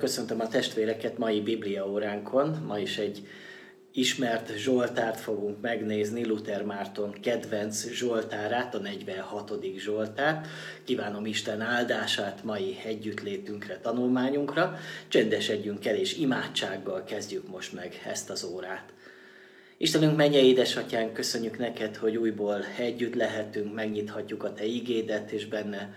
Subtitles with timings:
[0.00, 2.48] Köszöntöm a testvéreket mai Biblia óránkon.
[2.66, 3.26] Ma is egy
[3.92, 9.52] ismert Zsoltárt fogunk megnézni, Luther Márton kedvenc Zsoltárát, a 46.
[9.76, 10.46] Zsoltárt.
[10.84, 14.78] Kívánom Isten áldását mai együttlétünkre, tanulmányunkra.
[15.08, 18.92] Csendesedjünk el és imádsággal kezdjük most meg ezt az órát.
[19.82, 25.94] Istenünk, menje édesatyánk, köszönjük neked, hogy újból együtt lehetünk, megnyithatjuk a te igédet, és benne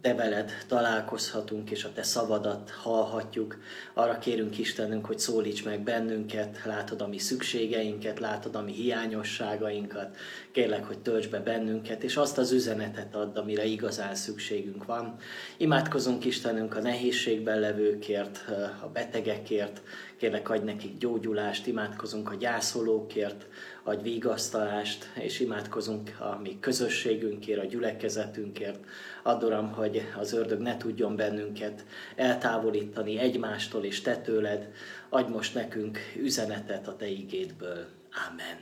[0.00, 3.58] te veled találkozhatunk, és a te szavadat hallhatjuk.
[3.94, 10.16] Arra kérünk Istenünk, hogy szólíts meg bennünket, látod a mi szükségeinket, látod a mi hiányosságainkat.
[10.52, 15.16] Kérlek, hogy tölts be bennünket, és azt az üzenetet add, amire igazán szükségünk van.
[15.56, 18.44] Imádkozunk Istenünk a nehézségben levőkért,
[18.82, 19.82] a betegekért,
[20.16, 23.46] kérlek, adj nekik gyógyulást, imádkozunk a gyászolókért,
[23.82, 28.78] adj vigasztalást, és imádkozunk a mi közösségünkért, a gyülekezetünkért.
[29.26, 31.84] Add, hogy az ördög ne tudjon bennünket
[32.16, 34.68] eltávolítani egymástól és te tőled.
[35.08, 37.86] Adj most nekünk üzenetet a te igédből.
[38.30, 38.58] Amen.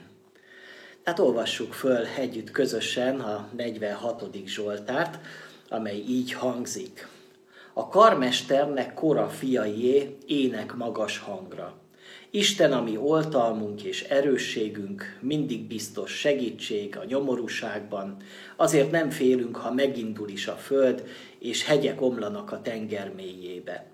[1.03, 4.25] Tehát olvassuk föl együtt közösen a 46.
[4.45, 5.19] Zsoltárt,
[5.69, 7.07] amely így hangzik.
[7.73, 11.73] A karmesternek kora fiaié ének magas hangra.
[12.35, 18.17] Isten, ami oltalmunk és erősségünk, mindig biztos segítség a nyomorúságban,
[18.55, 21.07] azért nem félünk, ha megindul is a föld,
[21.39, 23.85] és hegyek omlanak a tenger mélyébe.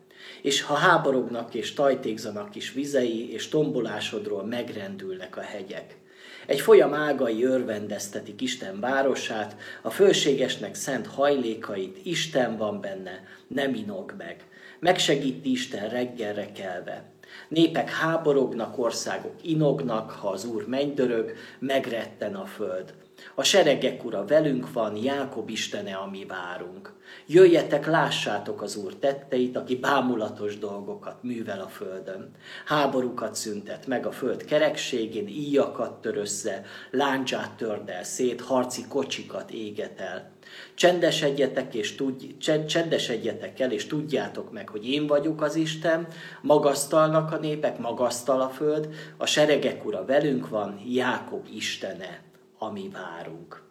[0.42, 5.98] És ha háborognak és tajtékzanak is vizei, és tombolásodról megrendülnek a hegyek.
[6.46, 14.14] Egy folyam ágai örvendeztetik Isten városát, a fölségesnek szent hajlékait, Isten van benne, nem inog
[14.18, 14.46] meg.
[14.80, 17.11] Megsegíti Isten reggelre kelve.
[17.48, 22.94] Népek háborognak, országok inognak, ha az Úr mennydörög, megretten a föld.
[23.36, 26.94] A seregek ura velünk van, Jákob Istene, ami várunk.
[27.28, 32.32] Jöjjetek, lássátok az Úr tetteit, aki bámulatos dolgokat művel a földön.
[32.66, 40.00] Háborúkat szüntet meg a föld kerekségén, íjakat tör össze, láncsát törd szét, harci kocsikat éget
[40.00, 40.32] el.
[40.74, 42.26] Csendesedjetek, és tudj,
[42.68, 46.08] csendesedjetek el, és tudjátok meg, hogy én vagyok az Isten,
[46.42, 52.22] magasztalnak a népek, magasztal a föld, a seregek ura velünk van, Jákob Istene,
[52.58, 53.64] ami várunk.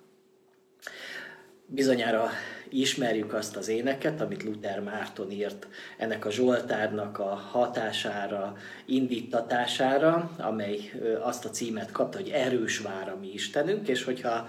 [1.66, 2.30] Bizonyára
[2.68, 5.66] ismerjük azt az éneket, amit Luther Márton írt
[5.98, 13.16] ennek a Zsoltárnak a hatására, indítatására, amely azt a címet kapta, hogy erős vár a
[13.20, 14.46] mi Istenünk, és hogyha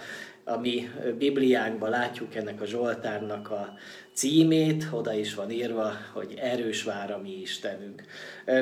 [0.52, 3.74] a mi Bibliánkban látjuk ennek a Zsoltárnak a
[4.14, 8.04] címét, oda is van írva, hogy erős vár a mi Istenünk.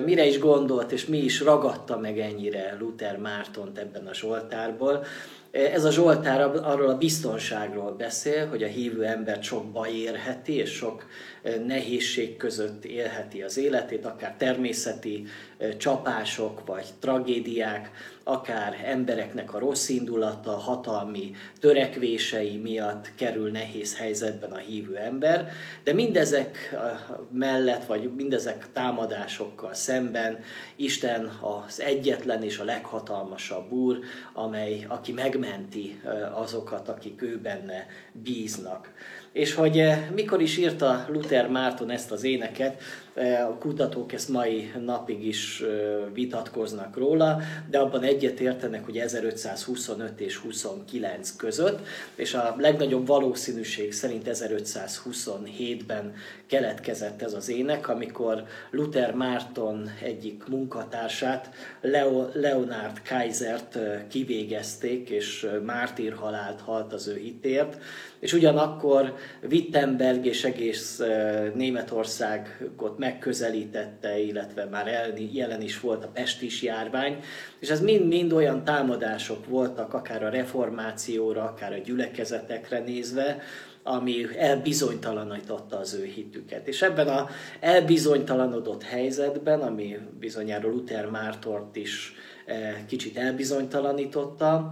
[0.06, 5.06] Mire is gondolt, és mi is ragadta meg ennyire Luther Mártont ebben a Zsoltárból,
[5.52, 10.72] ez a Zsoltár arról a biztonságról beszél, hogy a hívő ember sok baj érheti, és
[10.72, 11.06] sok
[11.66, 15.26] nehézség között élheti az életét, akár természeti
[15.78, 17.92] csapások vagy tragédiák,
[18.24, 25.52] akár embereknek a rossz indulata, hatalmi törekvései miatt kerül nehéz helyzetben a hívő ember,
[25.84, 26.76] de mindezek
[27.32, 30.40] mellett, vagy mindezek támadásokkal szemben
[30.76, 34.00] Isten az egyetlen és a leghatalmasabb Úr,
[34.34, 36.02] amely, aki megmenti
[36.34, 38.94] azokat, akik ő benne bíznak.
[39.32, 39.84] És hogy
[40.16, 42.82] mikor is írta Luther Márton ezt az éneket,
[43.50, 45.64] a kutatók ezt mai napig is
[46.14, 51.80] vitatkoznak róla, de abban egyet értenek, hogy 1525 és 29 között,
[52.16, 56.14] és a legnagyobb valószínűség szerint 1527-ben
[56.48, 61.50] keletkezett ez az ének, amikor Luther Márton egyik munkatársát,
[61.82, 67.78] Leo, Leonard Kaisert kivégezték, és mártírhalált halt az ő hitért,
[68.20, 69.16] és ugyanakkor
[69.52, 71.02] Wittenberg és egész
[71.54, 77.20] Németországot megközelítette, illetve már jelen is volt a pestis járvány,
[77.60, 83.42] és ez mind-mind olyan támadások voltak, akár a reformációra, akár a gyülekezetekre nézve,
[83.84, 86.68] ami elbizonytalanította az ő hitüket.
[86.68, 87.30] És ebben a
[87.60, 92.14] elbizonytalanodott helyzetben, ami bizonyára Luther Mártort is
[92.88, 94.72] kicsit elbizonytalanította,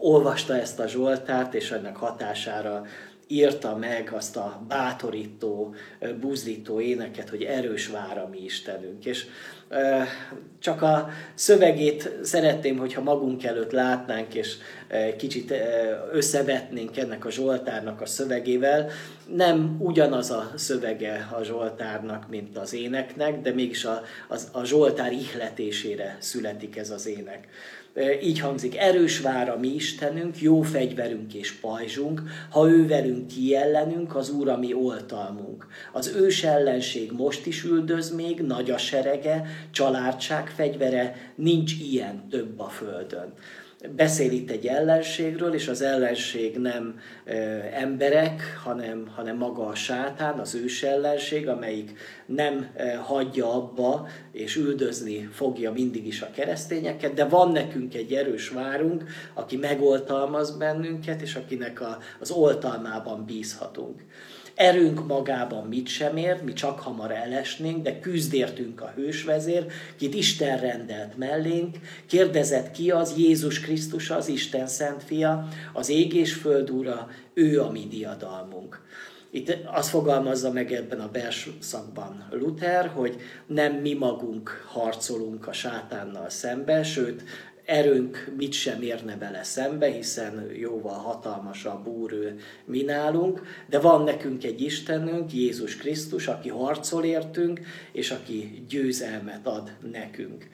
[0.00, 2.86] olvasta ezt a Zsoltárt, és ennek hatására
[3.28, 5.74] írta meg azt a bátorító,
[6.20, 9.04] buzdító éneket, hogy erős vár a mi Istenünk.
[9.04, 9.26] És
[10.58, 14.56] csak a szövegét szeretném, hogyha magunk előtt látnánk, és
[15.16, 15.54] kicsit
[16.12, 18.90] összevetnénk ennek a Zsoltárnak a szövegével.
[19.34, 25.12] Nem ugyanaz a szövege a Zsoltárnak, mint az éneknek, de mégis a, a, a Zsoltár
[25.12, 27.48] ihletésére születik ez az ének
[28.22, 34.16] így hangzik, erős vár a mi Istenünk, jó fegyverünk és pajzsunk, ha ő velünk ellenünk,
[34.16, 35.66] az Úr a mi oltalmunk.
[35.92, 42.60] Az ős ellenség most is üldöz még, nagy a serege, családság fegyvere, nincs ilyen több
[42.60, 43.32] a földön
[43.96, 47.34] beszél itt egy ellenségről, és az ellenség nem e,
[47.72, 54.56] emberek, hanem, hanem maga a sátán, az ős ellenség, amelyik nem e, hagyja abba, és
[54.56, 61.22] üldözni fogja mindig is a keresztényeket, de van nekünk egy erős várunk, aki megoltalmaz bennünket,
[61.22, 64.02] és akinek a, az oltalmában bízhatunk.
[64.56, 69.66] Erőnk magában mit sem ér, mi csak hamar elesnénk, de küzdértünk a hősvezér,
[69.96, 71.76] kit Isten rendelt mellénk,
[72.06, 77.62] kérdezett ki az Jézus Krisztus, az Isten szent fia, az ég és föld ura, ő
[77.62, 78.84] a mi diadalmunk.
[79.30, 83.16] Itt azt fogalmazza meg ebben a versszakban Luther, hogy
[83.46, 87.22] nem mi magunk harcolunk a sátánnal szembe, sőt,
[87.66, 94.02] erőnk mit sem érne vele szembe, hiszen jóval hatalmasabb úr ő mi nálunk, de van
[94.02, 97.60] nekünk egy Istenünk, Jézus Krisztus, aki harcol értünk,
[97.92, 100.48] és aki győzelmet ad nekünk.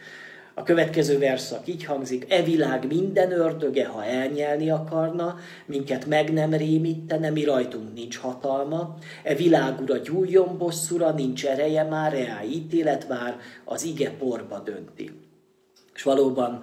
[0.54, 6.54] A következő verszak így hangzik, e világ minden ördöge, ha elnyelni akarna, minket meg nem
[6.54, 13.06] rémítene, mi rajtunk nincs hatalma, e világ ura gyújjon bosszúra, nincs ereje már, reá ítélet
[13.06, 15.10] vár, az ige porba dönti.
[15.94, 16.62] És valóban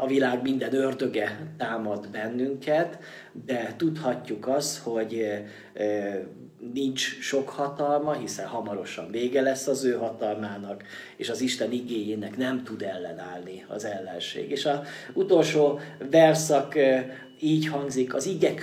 [0.00, 2.98] a világ minden ördöge támad bennünket,
[3.46, 5.42] de tudhatjuk azt, hogy
[6.72, 10.82] nincs sok hatalma, hiszen hamarosan vége lesz az ő hatalmának,
[11.16, 14.50] és az Isten igényének nem tud ellenállni az ellenség.
[14.50, 14.82] És a
[15.12, 15.80] utolsó
[16.10, 16.74] verszak
[17.40, 18.54] így hangzik, az ige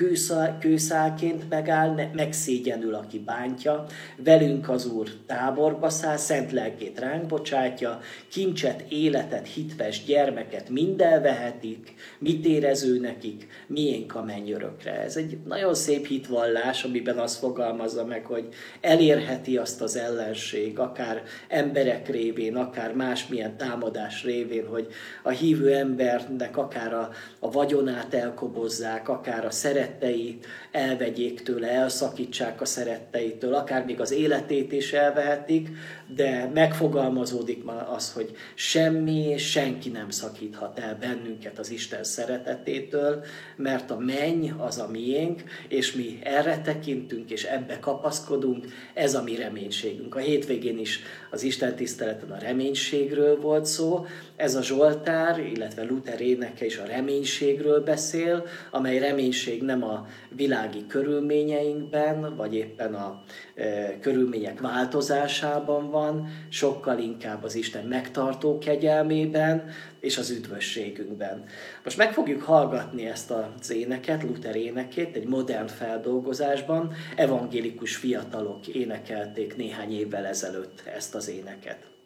[0.60, 3.86] kőszálként megáll, megszégyenül, aki bántja,
[4.24, 8.00] velünk az Úr táborba száll, szent lelkét ránk bocsátja,
[8.32, 15.02] kincset, életet, hitves gyermeket mind elvehetik, mit érező nekik, miénk a mennyörökre.
[15.02, 18.48] Ez egy nagyon szép hitvallás, amiben azt fogalmazza meg, hogy
[18.82, 24.88] elérheti azt az ellenség, akár emberek révén, akár másmilyen támadás révén, hogy
[25.24, 27.10] a hívő embernek akár a,
[27.40, 34.12] a vagyonát elkoboz, elhozzák, akár a szeretteit elvegyék tőle, elszakítsák a szeretteitől, akár még az
[34.12, 35.70] életét is elvehetik,
[36.16, 43.24] de megfogalmazódik ma az, hogy semmi senki nem szakíthat el bennünket az Isten szeretetétől,
[43.56, 49.24] mert a menny az a miénk, és mi erre tekintünk, és ebbe kapaszkodunk, ez a
[49.24, 50.16] mi reménységünk.
[50.16, 51.00] A hétvégén is
[51.30, 54.06] az Isten tiszteleten a reménységről volt szó,
[54.36, 60.08] ez a Zsoltár, illetve Luther éneke is a reménységről beszél, amely reménység nem a
[60.38, 63.24] világi körülményeinkben, vagy éppen a
[63.56, 69.70] e, körülmények változásában van, sokkal inkább az Isten megtartó kegyelmében
[70.00, 71.44] és az üdvösségünkben.
[71.84, 76.94] Most meg fogjuk hallgatni ezt az éneket, Luther énekét, egy modern feldolgozásban.
[77.16, 81.97] Evangélikus fiatalok énekelték néhány évvel ezelőtt ezt az éneket.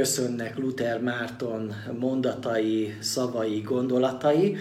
[0.00, 4.56] Visszaköszönnek Luther Márton mondatai, szavai, gondolatai.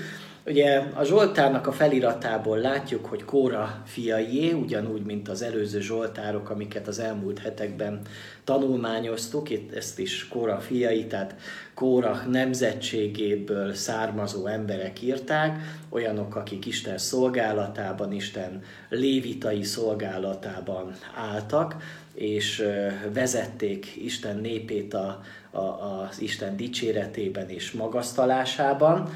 [0.50, 6.88] Ugye a Zsoltárnak a feliratából látjuk, hogy Kóra fiaié, ugyanúgy, mint az előző Zsoltárok, amiket
[6.88, 8.02] az elmúlt hetekben
[8.44, 11.36] tanulmányoztuk, itt ezt is Kóra fiai, tehát
[11.74, 21.76] Kóra nemzetségéből származó emberek írták, olyanok, akik Isten szolgálatában, Isten lévitai szolgálatában álltak,
[22.14, 22.66] és
[23.14, 29.10] vezették Isten népét a, a, az Isten dicséretében és magasztalásában.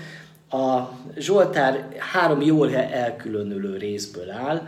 [0.53, 4.67] A Zsoltár három jól elkülönülő részből áll.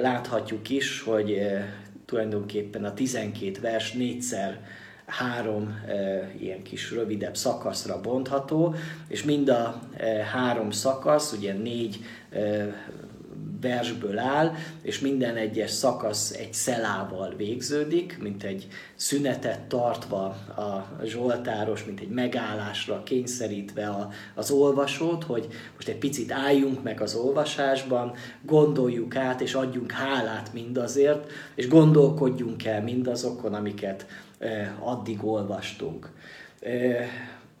[0.00, 1.38] Láthatjuk is, hogy
[2.04, 4.60] tulajdonképpen a 12 vers négyszer
[5.10, 8.74] három e, ilyen kis rövidebb szakaszra bontható,
[9.08, 11.98] és mind a e, három szakasz, ugye négy
[12.30, 12.40] e,
[13.60, 20.24] versből áll, és minden egyes szakasz egy szelával végződik, mint egy szünetet tartva
[20.56, 27.00] a Zsoltáros, mint egy megállásra kényszerítve a, az olvasót, hogy most egy picit álljunk meg
[27.00, 28.12] az olvasásban,
[28.42, 34.06] gondoljuk át, és adjunk hálát mindazért, és gondolkodjunk el mindazokon, amiket
[34.78, 36.10] addig olvastunk.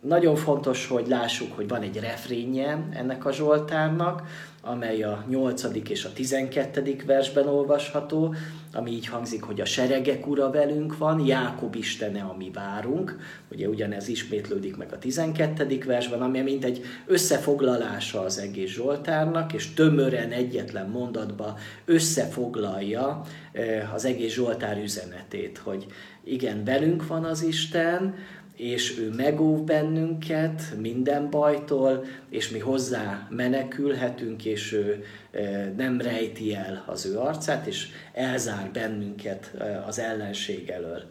[0.00, 4.22] Nagyon fontos, hogy lássuk, hogy van egy refrénje ennek a Zsoltárnak,
[4.62, 5.64] amely a 8.
[5.88, 6.96] és a 12.
[7.06, 8.34] versben olvasható,
[8.72, 13.18] ami így hangzik, hogy a seregek ura velünk van, Jákob istene, ami várunk.
[13.50, 15.78] Ugye ugyanez ismétlődik meg a 12.
[15.86, 24.04] versben, ami mint egy összefoglalása az egész Zsoltárnak, és tömören egyetlen mondatba összefoglalja eh, az
[24.04, 25.86] egész Zsoltár üzenetét, hogy
[26.24, 28.14] igen, velünk van az Isten,
[28.60, 36.54] és ő megóv bennünket minden bajtól, és mi hozzá menekülhetünk, és ő e, nem rejti
[36.54, 41.02] el az ő arcát, és elzár bennünket e, az ellenség elől.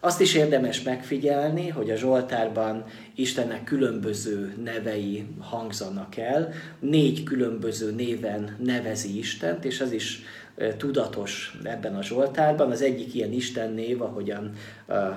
[0.00, 8.56] Azt is érdemes megfigyelni, hogy a Zsoltárban Istennek különböző nevei hangzanak el, négy különböző néven
[8.58, 10.22] nevezi Istent, és ez is
[10.76, 12.70] tudatos ebben a Zsoltárban.
[12.70, 14.52] Az egyik ilyen Isten név, ahogyan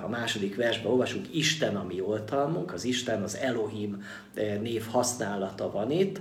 [0.03, 4.03] a második versben olvasunk, Isten a mi oltalmunk, az Isten, az Elohim
[4.61, 6.19] név használata van itt,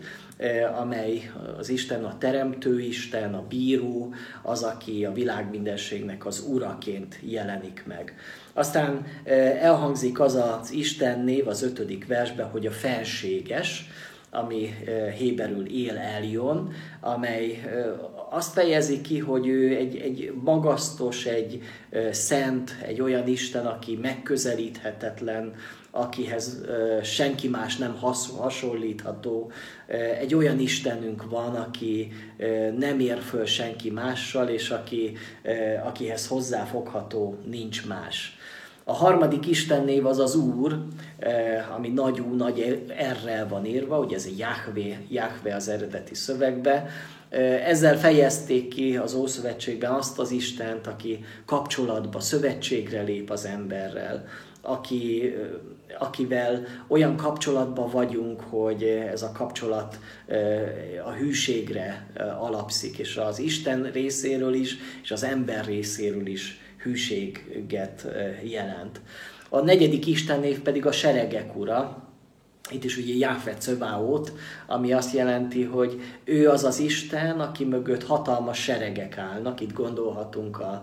[0.81, 7.19] amely az Isten a teremtő Isten, a bíró, az, aki a világ mindenségnek az uraként
[7.23, 8.17] jelenik meg.
[8.53, 9.07] Aztán
[9.61, 13.91] elhangzik az az Isten név az ötödik versben, hogy a felséges,
[14.31, 14.75] ami
[15.19, 17.63] héberül él eljon, amely
[18.31, 21.63] azt fejezi ki, hogy ő egy, egy magasztos, egy
[22.11, 25.55] szent, egy olyan Isten, aki megközelíthetetlen,
[25.91, 26.61] akihez
[27.03, 27.97] senki más nem
[28.39, 29.51] hasonlítható.
[30.19, 32.13] Egy olyan Istenünk van, aki
[32.79, 35.17] nem ér föl senki mással, és aki,
[35.85, 38.37] akihez hozzáfogható nincs más.
[38.85, 40.79] A harmadik Isten név az az Úr,
[41.77, 46.91] ami nagy Ú, nagy errel van írva, ugye ez egy Jahve, Jahve az eredeti szövegbe,
[47.65, 54.25] ezzel fejezték ki az Ószövetségben azt az Istent, aki kapcsolatba, szövetségre lép az emberrel,
[54.61, 55.35] aki,
[55.99, 59.99] akivel olyan kapcsolatban vagyunk, hogy ez a kapcsolat
[61.05, 62.07] a hűségre
[62.39, 68.07] alapszik, és az Isten részéről is, és az ember részéről is hűséget
[68.43, 69.01] jelent.
[69.49, 72.08] A negyedik istennév pedig a seregek ura,
[72.71, 74.33] itt is ugye Jáfet Szöváót,
[74.67, 80.61] ami azt jelenti, hogy ő az az Isten, aki mögött hatalmas seregek állnak, itt gondolhatunk
[80.61, 80.83] a,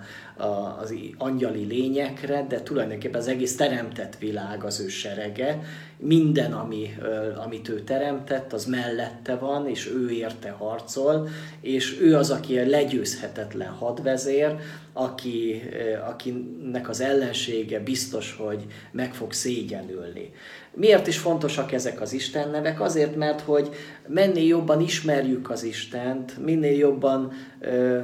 [0.81, 5.61] az angyali lényekre, de tulajdonképpen az egész teremtett világ az ő serege,
[5.97, 6.95] minden, ami,
[7.43, 11.27] amit ő teremtett, az mellette van, és ő érte harcol,
[11.61, 14.55] és ő az, aki a legyőzhetetlen hadvezér,
[14.93, 15.61] aki,
[16.09, 20.31] akinek az ellensége biztos, hogy meg fog szégyenülni.
[20.73, 22.81] Miért is fontosak ezek az Isten nevek?
[22.81, 23.69] Azért, mert hogy
[24.07, 27.99] mennél jobban ismerjük az Istent, minél jobban ö,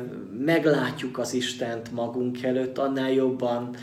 [0.46, 3.76] meglátjuk az Istent magunk előtt, annál jobban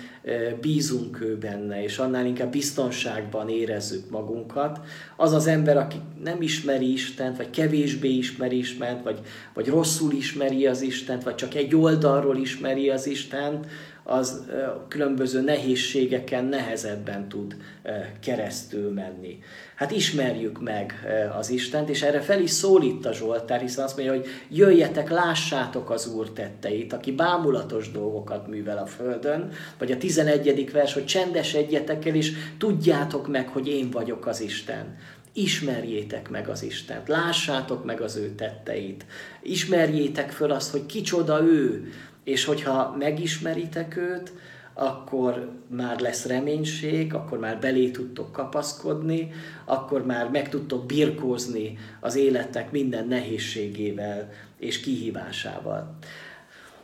[0.60, 4.80] bízunk ő benne, és annál inkább biztonságban érezzük magunkat.
[5.16, 9.20] Az az ember, aki nem ismeri Istent, vagy kevésbé ismeri Istent, vagy,
[9.54, 13.66] vagy rosszul ismeri az Istent, vagy csak egy oldalról ismeri az Istent,
[14.10, 14.44] az
[14.88, 17.56] különböző nehézségeken nehezebben tud
[18.20, 19.38] keresztül menni.
[19.74, 20.94] Hát ismerjük meg
[21.38, 25.90] az Istent, és erre fel is szólít a Zsoltár, hiszen azt mondja, hogy jöjjetek, lássátok
[25.90, 30.72] az Úr tetteit, aki bámulatos dolgokat művel a földön, vagy a 11.
[30.72, 34.96] vers, hogy csendesedjetek el, és tudjátok meg, hogy én vagyok az Isten
[35.32, 39.06] ismerjétek meg az Istent, lássátok meg az ő tetteit,
[39.42, 41.92] ismerjétek föl azt, hogy kicsoda ő,
[42.28, 44.32] és hogyha megismeritek őt,
[44.74, 49.32] akkor már lesz reménység, akkor már belé tudtok kapaszkodni,
[49.64, 55.96] akkor már meg tudtok birkózni az életnek minden nehézségével és kihívásával.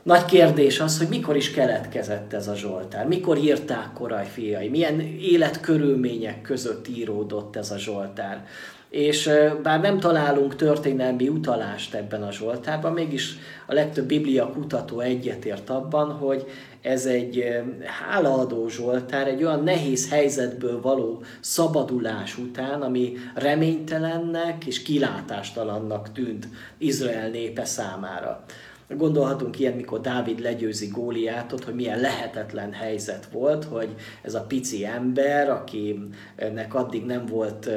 [0.03, 4.99] Nagy kérdés az, hogy mikor is keletkezett ez a Zsoltár, mikor írták korai fiai, milyen
[5.19, 8.45] életkörülmények között íródott ez a Zsoltár.
[8.95, 9.29] És
[9.63, 16.11] bár nem találunk történelmi utalást ebben a Zsoltárban, mégis a legtöbb biblia kutató egyetért abban,
[16.11, 16.45] hogy
[16.81, 17.45] ez egy
[17.85, 27.29] hálaadó Zsoltár, egy olyan nehéz helyzetből való szabadulás után, ami reménytelennek és kilátástalannak tűnt Izrael
[27.29, 28.43] népe számára.
[28.89, 34.85] Gondolhatunk ilyen, mikor Dávid legyőzi Góliátot, hogy milyen lehetetlen helyzet volt, hogy ez a pici
[34.85, 37.69] ember, akinek addig nem volt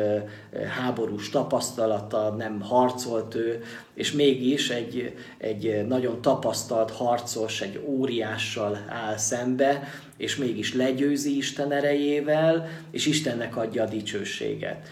[0.78, 3.62] háborús tapasztalata, nem harcolt ő,
[3.94, 11.72] és mégis egy, egy nagyon tapasztalt harcos, egy óriással áll szembe, és mégis legyőzi Isten
[11.72, 14.88] erejével, és Istennek adja a dicsőséget.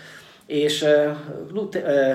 [0.46, 0.85] És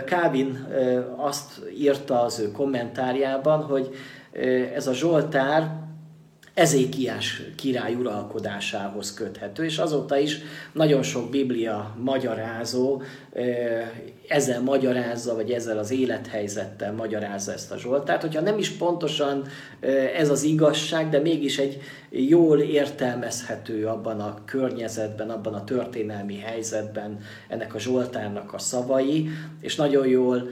[0.05, 0.67] Kávin
[1.15, 3.95] azt írta az ő kommentárjában, hogy
[4.75, 5.79] ez a Zsoltár
[6.53, 10.37] Ezékiás király uralkodásához köthető, és azóta is
[10.73, 13.01] nagyon sok biblia magyarázó
[14.31, 19.47] ezzel magyarázza, vagy ezzel az élethelyzettel magyarázza ezt a Zsoltárt, hogyha nem is pontosan
[20.17, 27.19] ez az igazság, de mégis egy jól értelmezhető abban a környezetben, abban a történelmi helyzetben
[27.47, 29.29] ennek a Zsoltárnak a szavai,
[29.61, 30.49] és nagyon jól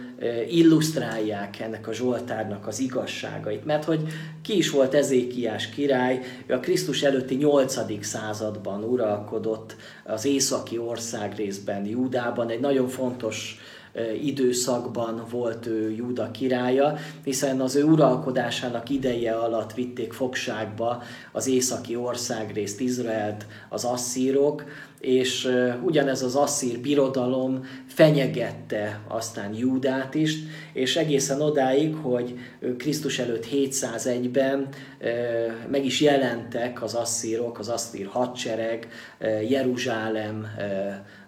[0.50, 3.66] illusztrálják ennek a Zsoltárnak az igazságait.
[3.66, 4.02] Mert hogy
[4.42, 8.06] ki is volt Ezékiás király, ő a Krisztus előtti 8.
[8.06, 13.60] században uralkodott az északi ország részben, Júdában, egy nagyon fontos
[14.24, 21.96] időszakban volt ő Júda királya, hiszen az ő uralkodásának ideje alatt vitték fogságba az északi
[21.96, 24.64] országrészt, Izraelt, az asszírok,
[25.00, 25.50] és
[25.84, 30.38] ugyanez az asszír birodalom fenyegette aztán Júdát is,
[30.74, 32.36] és egészen odáig, hogy
[32.78, 34.68] Krisztus előtt 701-ben
[35.72, 38.88] meg is jelentek az asszírok, az asszír hadsereg
[39.50, 40.48] Jeruzsálem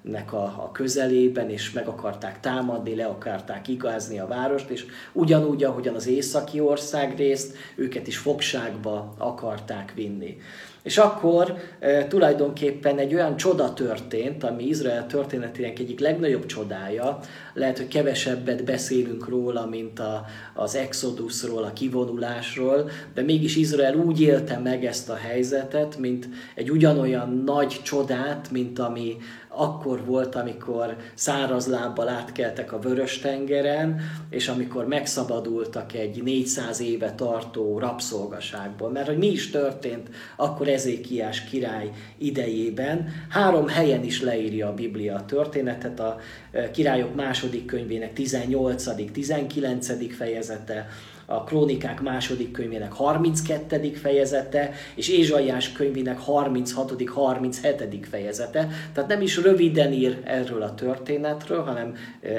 [0.02, 5.64] nek a, a közelében, és meg akarták támadni, le akarták igázni a várost, és ugyanúgy,
[5.64, 10.38] ahogyan az északi ország részt, őket is fogságba akarták vinni.
[10.84, 17.20] És akkor e, tulajdonképpen egy olyan csoda történt, ami Izrael történetének egyik legnagyobb csodája,
[17.54, 24.22] lehet, hogy kevesebbet beszélünk róla, mint a, az exodusról, a kivonulásról, de mégis Izrael úgy
[24.22, 29.18] élte meg ezt a helyzetet, mint egy ugyanolyan nagy csodát, mint ami
[29.54, 37.80] akkor volt, amikor száraz lábbal átkeltek a Vörös-tengeren, és amikor megszabadultak egy 400 éve tartó
[37.80, 38.90] rabszolgaságból.
[38.90, 45.16] Mert hogy mi is történt akkor Ezékiás király idejében, három helyen is leírja a Biblia
[45.16, 46.18] a történetet, a
[46.52, 49.12] e, királyok második könyvének 18.
[49.12, 50.16] 19.
[50.16, 50.88] fejezete,
[51.36, 53.94] a Krónikák második könyvének 32.
[53.94, 56.94] fejezete, és Ézsaiás könyvének 36.
[57.10, 58.08] 37.
[58.10, 58.68] fejezete.
[58.94, 61.96] Tehát nem is röviden ír erről a történetről, hanem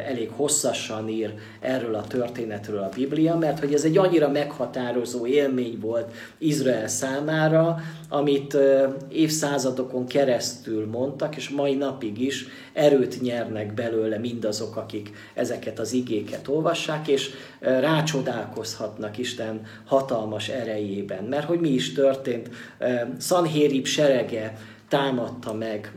[0.08, 5.78] elég hosszasan ír erről a történetről a Biblia, mert hogy ez egy annyira meghatározó élmény
[5.80, 7.78] volt Izrael számára,
[8.08, 8.56] amit
[9.08, 16.48] évszázadokon keresztül mondtak, és mai napig is erőt nyernek belőle mindazok, akik ezeket az igéket
[16.48, 17.30] olvassák, és
[17.60, 21.24] rácsodálkozhatnak Isten hatalmas erejében.
[21.24, 22.50] Mert hogy mi is történt,
[23.20, 24.56] Sanhérib serege
[24.88, 25.92] támadta meg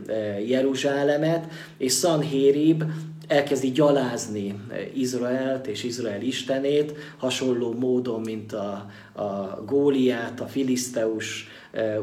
[0.46, 1.44] Jeruzsálemet,
[1.78, 2.84] és Sanhérib
[3.26, 4.60] elkezdi gyalázni
[4.94, 11.48] Izraelt és Izrael istenét, hasonló módon, mint a, a Góliát, a Filiszteus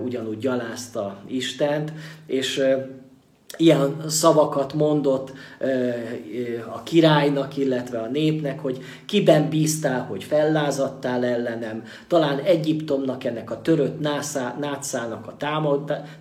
[0.04, 1.94] ugyanúgy gyalázta Istent,
[2.26, 2.64] és
[3.58, 5.34] ilyen szavakat mondott
[6.74, 13.62] a királynak, illetve a népnek, hogy kiben bíztál, hogy fellázadtál ellenem, talán Egyiptomnak, ennek a
[13.62, 14.00] törött
[14.60, 15.36] nátszának a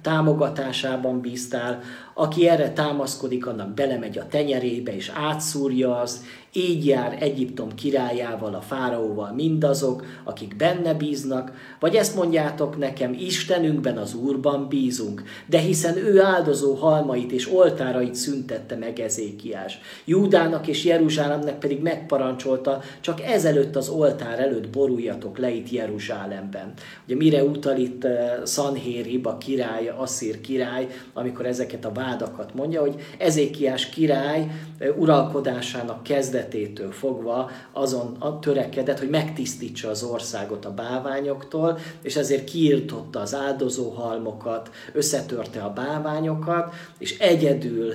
[0.03, 1.81] támogatásában bíztál,
[2.15, 8.61] aki erre támaszkodik, annak belemegy a tenyerébe és átszúrja az, így jár Egyiptom királyával, a
[8.61, 15.97] fáraóval mindazok, akik benne bíznak, vagy ezt mondjátok nekem, Istenünkben, az Úrban bízunk, de hiszen
[15.97, 18.99] ő áldozó halmait és oltárait szüntette meg
[19.33, 19.79] Ezékiás.
[20.05, 26.73] Júdának és Jeruzsálemnek pedig megparancsolta, csak ezelőtt az oltár előtt boruljatok le itt Jeruzsálemben.
[27.05, 32.81] Ugye mire utal itt uh, Sanhérib, a király, Asszír király, amikor ezeket a vádakat mondja,
[32.81, 34.51] hogy Ezékiás király
[34.97, 43.35] uralkodásának kezdetétől fogva azon törekedett, hogy megtisztítsa az országot a bálványoktól, és ezért kiirtotta az
[43.35, 47.95] áldozóhalmokat, összetörte a bálványokat, és egyedül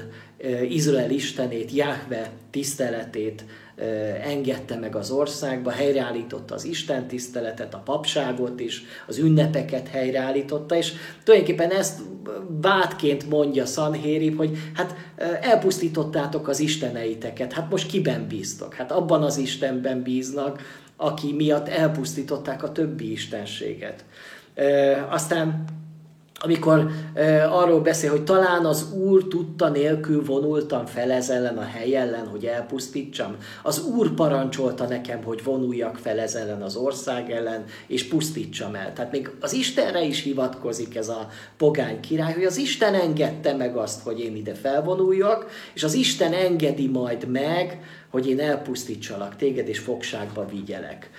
[0.69, 3.45] Izrael istenét, Jahve tiszteletét
[4.23, 10.93] engedte meg az országba, helyreállította az Isten tiszteletet, a papságot is, az ünnepeket helyreállította, és
[11.23, 11.99] tulajdonképpen ezt
[12.47, 14.95] vádként mondja Sanhérib, hogy hát
[15.41, 18.73] elpusztítottátok az isteneiteket, hát most kiben bíztok?
[18.73, 20.61] Hát abban az Istenben bíznak,
[20.95, 24.05] aki miatt elpusztították a többi istenséget.
[25.09, 25.63] Aztán
[26.39, 31.63] amikor e, arról beszél, hogy talán az Úr tudta nélkül vonultam fel ez ellen a
[31.63, 33.35] hely ellen, hogy elpusztítsam.
[33.63, 38.93] Az Úr parancsolta nekem, hogy vonuljak fel ez ellen az ország ellen, és pusztítsam el.
[38.93, 43.75] Tehát még az Istenre is hivatkozik ez a pogány király, hogy az Isten engedte meg
[43.75, 49.67] azt, hogy én ide felvonuljak, és az Isten engedi majd meg, hogy én elpusztítsalak téged,
[49.67, 51.09] és fogságba vigyelek.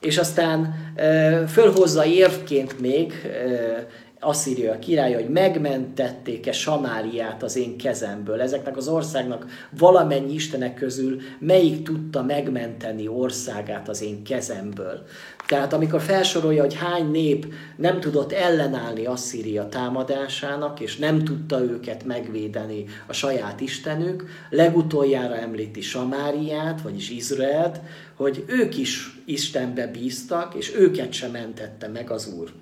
[0.00, 3.86] És aztán e, fölhozza érvként még e,
[4.20, 8.40] Asszíria király, hogy megmentették-e Samáriát az én kezemből.
[8.40, 9.46] Ezeknek az országnak
[9.78, 15.06] valamennyi istenek közül melyik tudta megmenteni országát az én kezemből.
[15.46, 22.04] Tehát amikor felsorolja, hogy hány nép nem tudott ellenállni Asszíria támadásának, és nem tudta őket
[22.04, 27.80] megvédeni a saját istenük, legutoljára említi Samáriát, vagyis Izraelt,
[28.14, 32.52] hogy ők is Istenbe bíztak, és őket sem mentette meg az Úr.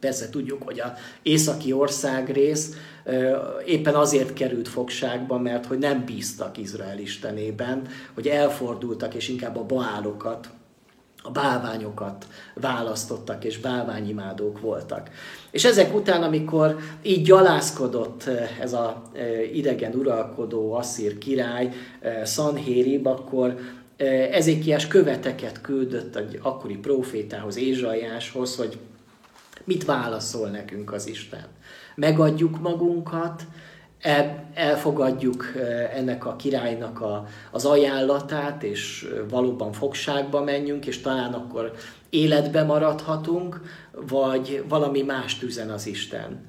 [0.00, 2.74] Persze tudjuk, hogy a északi országrész
[3.66, 7.82] éppen azért került fogságba, mert hogy nem bíztak Izrael istenében,
[8.14, 10.48] hogy elfordultak és inkább a baálokat,
[11.22, 15.10] a bálványokat választottak, és bálványimádók voltak.
[15.50, 18.30] És ezek után, amikor így gyalászkodott
[18.60, 19.02] ez a
[19.52, 21.72] idegen uralkodó asszír király,
[22.24, 23.58] Sanhérib, akkor
[24.30, 28.78] Ezékiás követeket küldött egy akkori profétához, Ézsaiáshoz, hogy
[29.64, 31.46] Mit válaszol nekünk az Isten?
[31.94, 33.42] Megadjuk magunkat,
[34.54, 35.52] elfogadjuk
[35.94, 41.72] ennek a királynak a, az ajánlatát, és valóban fogságba menjünk, és talán akkor
[42.10, 43.60] életbe maradhatunk,
[43.92, 46.44] vagy valami más üzen az Isten.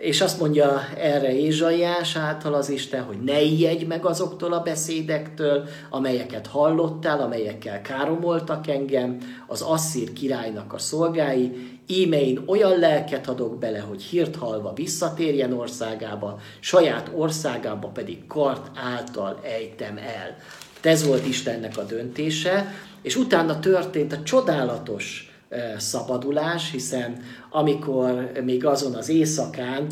[0.00, 5.68] És azt mondja erre Ézsaiás által az Isten, hogy ne ijedj meg azoktól a beszédektől,
[5.90, 13.58] amelyeket hallottál, amelyekkel káromoltak engem, az asszír királynak a szolgái, íme én olyan lelket adok
[13.58, 20.36] bele, hogy hírt halva visszatérjen országába, saját országába pedig kart által ejtem el.
[20.82, 25.29] Ez volt Istennek a döntése, és utána történt a csodálatos
[25.78, 29.86] szabadulás, hiszen amikor még azon az éjszakán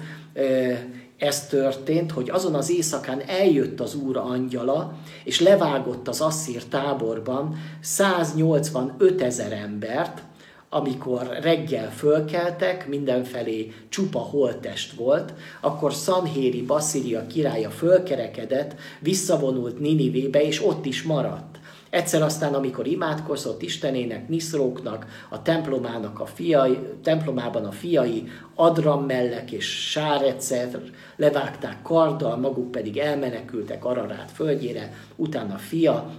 [1.18, 4.94] ez történt, hogy azon az éjszakán eljött az Úr angyala,
[5.24, 10.22] és levágott az asszír táborban 185 ezer embert,
[10.70, 20.64] amikor reggel fölkeltek, mindenfelé csupa holtest volt, akkor Szanhéri Basszíria királya fölkerekedett, visszavonult Ninivébe, és
[20.64, 21.57] ott is maradt.
[21.90, 29.90] Egyszer aztán, amikor imádkozott Istenének, Niszróknak, a templomának a fiai, templomában a fiai, Adrammellek és
[29.90, 30.78] Sárecet
[31.16, 36.10] levágták karddal, maguk pedig elmenekültek Ararát földjére, utána fia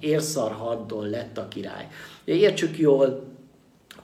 [0.00, 1.88] Észarhardon lett a király.
[2.24, 3.31] Értsük jól,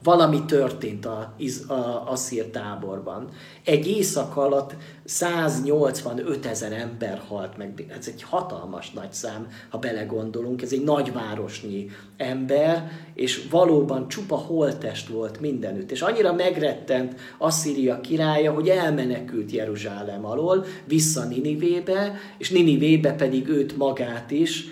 [0.02, 1.34] valami történt a,
[1.68, 3.28] a Asszír táborban.
[3.64, 7.84] Egy éjszaka alatt 185 ezer ember halt meg.
[7.98, 10.62] Ez egy hatalmas nagy szám, ha belegondolunk.
[10.62, 15.90] Ez egy nagyvárosnyi ember, és valóban csupa holtest volt mindenütt.
[15.90, 23.76] És annyira megrettent Asszíria királya, hogy elmenekült Jeruzsálem alól, vissza Ninivébe, és Ninivébe pedig őt
[23.76, 24.64] magát is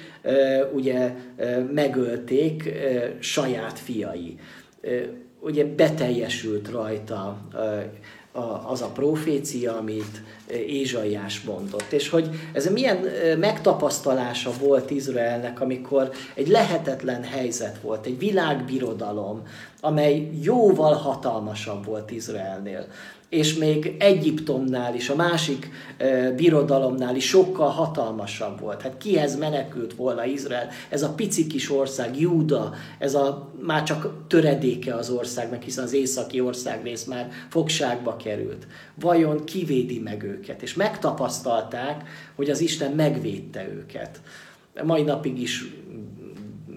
[0.72, 1.14] ugye
[1.72, 2.72] megölték
[3.20, 4.38] saját fiai
[5.40, 7.38] ugye beteljesült rajta
[8.66, 10.22] az a profécia, amit
[10.66, 11.92] Ézsaiás mondott.
[11.92, 12.99] És hogy ez milyen
[13.38, 19.42] megtapasztalása volt Izraelnek, amikor egy lehetetlen helyzet volt, egy világbirodalom,
[19.81, 22.87] amely jóval hatalmasabb volt Izraelnél
[23.28, 28.82] és még Egyiptomnál is, a másik e, birodalomnál is sokkal hatalmasabb volt.
[28.82, 30.68] Hát kihez menekült volna Izrael?
[30.88, 35.92] Ez a pici kis ország, Júda, ez a már csak töredéke az országnak, hiszen az
[35.92, 38.66] északi országrész már fogságba került.
[38.94, 40.62] Vajon kivédi meg őket?
[40.62, 44.20] És megtapasztalták, hogy az Isten megvédte őket.
[44.84, 45.64] Mai napig is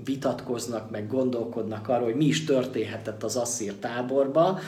[0.04, 4.60] vitatkoznak, meg gondolkodnak arról, hogy mi is történhetett az asszír táborba,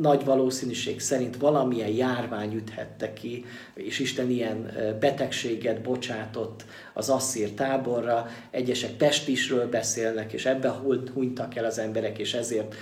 [0.00, 6.64] nagy valószínűség szerint valamilyen járvány üthette ki, és Isten ilyen betegséget bocsátott
[6.94, 8.26] az asszír táborra.
[8.50, 10.68] Egyesek pestisről beszélnek, és ebbe
[11.14, 12.74] hunytak el az emberek, és ezért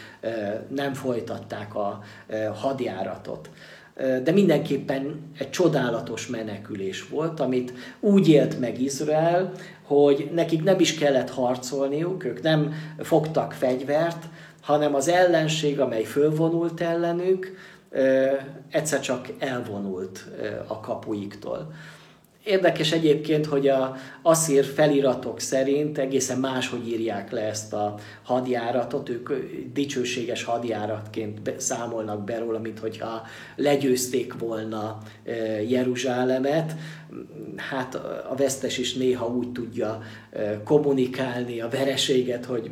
[0.68, 2.02] nem folytatták a
[2.54, 3.50] hadjáratot
[4.22, 10.94] de mindenképpen egy csodálatos menekülés volt, amit úgy élt meg Izrael, hogy nekik nem is
[10.94, 14.24] kellett harcolniuk, ők nem fogtak fegyvert,
[14.68, 17.56] hanem az ellenség, amely fölvonult ellenük,
[18.70, 20.24] egyszer csak elvonult
[20.66, 21.72] a kapuiktól.
[22.44, 29.30] Érdekes egyébként, hogy a asszír feliratok szerint egészen máshogy írják le ezt a hadjáratot, ők
[29.72, 33.22] dicsőséges hadjáratként számolnak be róla, mint hogyha
[33.56, 34.98] legyőzték volna
[35.68, 36.74] Jeruzsálemet.
[37.56, 37.94] Hát
[38.30, 40.02] a vesztes is néha úgy tudja
[40.64, 42.70] kommunikálni a vereséget, hogy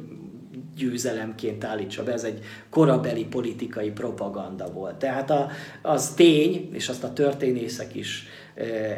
[0.77, 4.97] győzelemként állítsa be, ez egy korabeli politikai propaganda volt.
[4.97, 5.51] Tehát a,
[5.83, 8.27] az tény, és azt a történészek is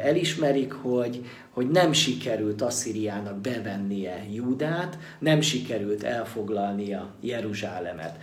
[0.03, 8.16] elismerik, hogy, hogy nem sikerült Asszíriának bevennie Júdát, nem sikerült elfoglalnia Jeruzsálemet.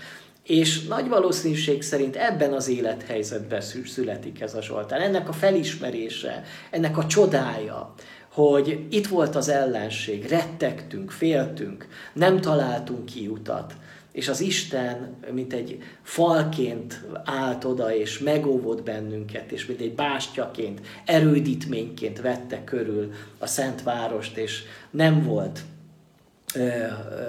[0.44, 5.02] És nagy valószínűség szerint ebben az élethelyzetben születik ez a Zsoltár.
[5.02, 7.94] Ennek a felismerése, ennek a csodája,
[8.36, 13.74] hogy itt volt az ellenség, rettegtünk, féltünk, nem találtunk kiutat,
[14.12, 20.82] és az Isten, mint egy falként állt oda, és megóvott bennünket, és mint egy bástyaként,
[21.06, 25.60] erődítményként vette körül a Szent Várost, és nem volt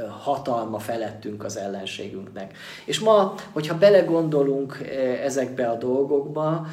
[0.09, 2.57] hatalma felettünk az ellenségünknek.
[2.85, 4.81] És ma, hogyha belegondolunk
[5.23, 6.67] ezekbe a dolgokba,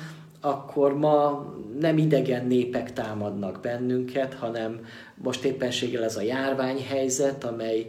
[0.46, 1.46] akkor ma
[1.80, 7.88] nem idegen népek támadnak bennünket, hanem most éppenséggel ez a járványhelyzet, amely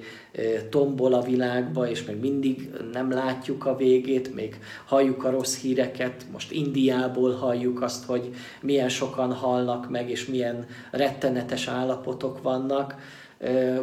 [0.71, 6.27] tombol a világba, és még mindig nem látjuk a végét, még halljuk a rossz híreket,
[6.33, 12.95] most Indiából halljuk azt, hogy milyen sokan halnak meg, és milyen rettenetes állapotok vannak.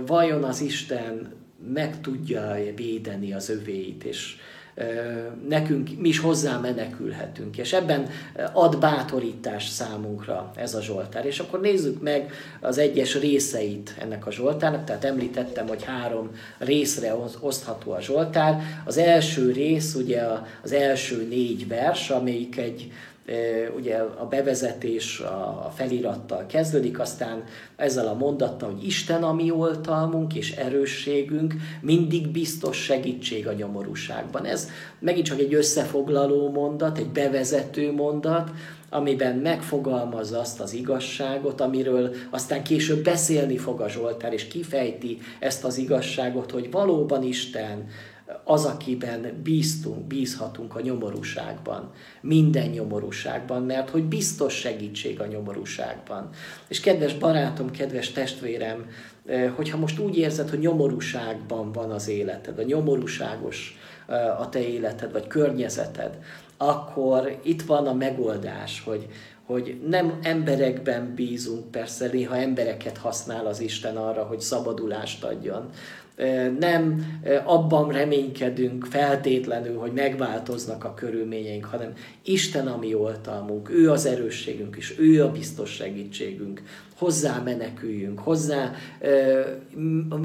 [0.06, 1.34] Vajon az Isten
[1.74, 4.36] meg tudja védeni az övéit, és
[5.48, 7.58] nekünk, mi is hozzá menekülhetünk.
[7.58, 8.10] És ebben
[8.54, 11.26] ad bátorítás számunkra ez a Zsoltár.
[11.26, 14.84] És akkor nézzük meg az egyes részeit ennek a Zsoltárnak.
[14.84, 18.62] Tehát említettem, hogy három részre osztható a Zsoltár.
[18.86, 20.22] Az első rész ugye
[20.62, 22.92] az első négy vers, amelyik egy
[23.76, 27.44] ugye a bevezetés a felirattal kezdődik, aztán
[27.76, 34.46] ezzel a mondattal, hogy Isten a mi oltalmunk és erősségünk, mindig biztos segítség a nyomorúságban.
[34.46, 38.50] Ez megint csak egy összefoglaló mondat, egy bevezető mondat,
[38.90, 45.64] amiben megfogalmazza azt az igazságot, amiről aztán később beszélni fog a Zsoltár, és kifejti ezt
[45.64, 47.88] az igazságot, hogy valóban Isten
[48.44, 51.92] az, akiben bíztunk, bízhatunk a nyomorúságban,
[52.22, 56.30] minden nyomorúságban, mert hogy biztos segítség a nyomorúságban.
[56.68, 58.86] És kedves barátom, kedves testvérem,
[59.26, 64.68] eh, hogyha most úgy érzed, hogy nyomorúságban van az életed, a nyomorúságos eh, a te
[64.68, 66.20] életed, vagy környezeted,
[66.58, 69.08] akkor itt van a megoldás, hogy,
[69.46, 75.70] hogy nem emberekben bízunk, persze néha embereket használ az Isten arra, hogy szabadulást adjon,
[76.60, 77.06] nem
[77.46, 81.94] abban reménykedünk feltétlenül, hogy megváltoznak a körülményeink, hanem
[82.24, 86.62] Isten a mi oltalmunk, ő az erősségünk, és ő a biztos segítségünk.
[87.02, 88.72] Hozzá meneküljünk, hozzá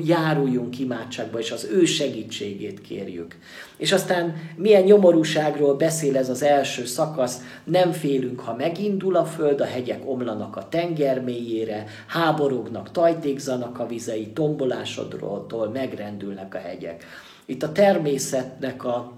[0.05, 3.37] járuljunk imádságba, és az ő segítségét kérjük.
[3.77, 9.61] És aztán milyen nyomorúságról beszél ez az első szakasz, nem félünk, ha megindul a föld,
[9.61, 17.05] a hegyek omlanak a tenger mélyére, háborognak, tajtékzanak a vizei, tombolásodról megrendülnek a hegyek.
[17.47, 19.13] Itt a természetnek a,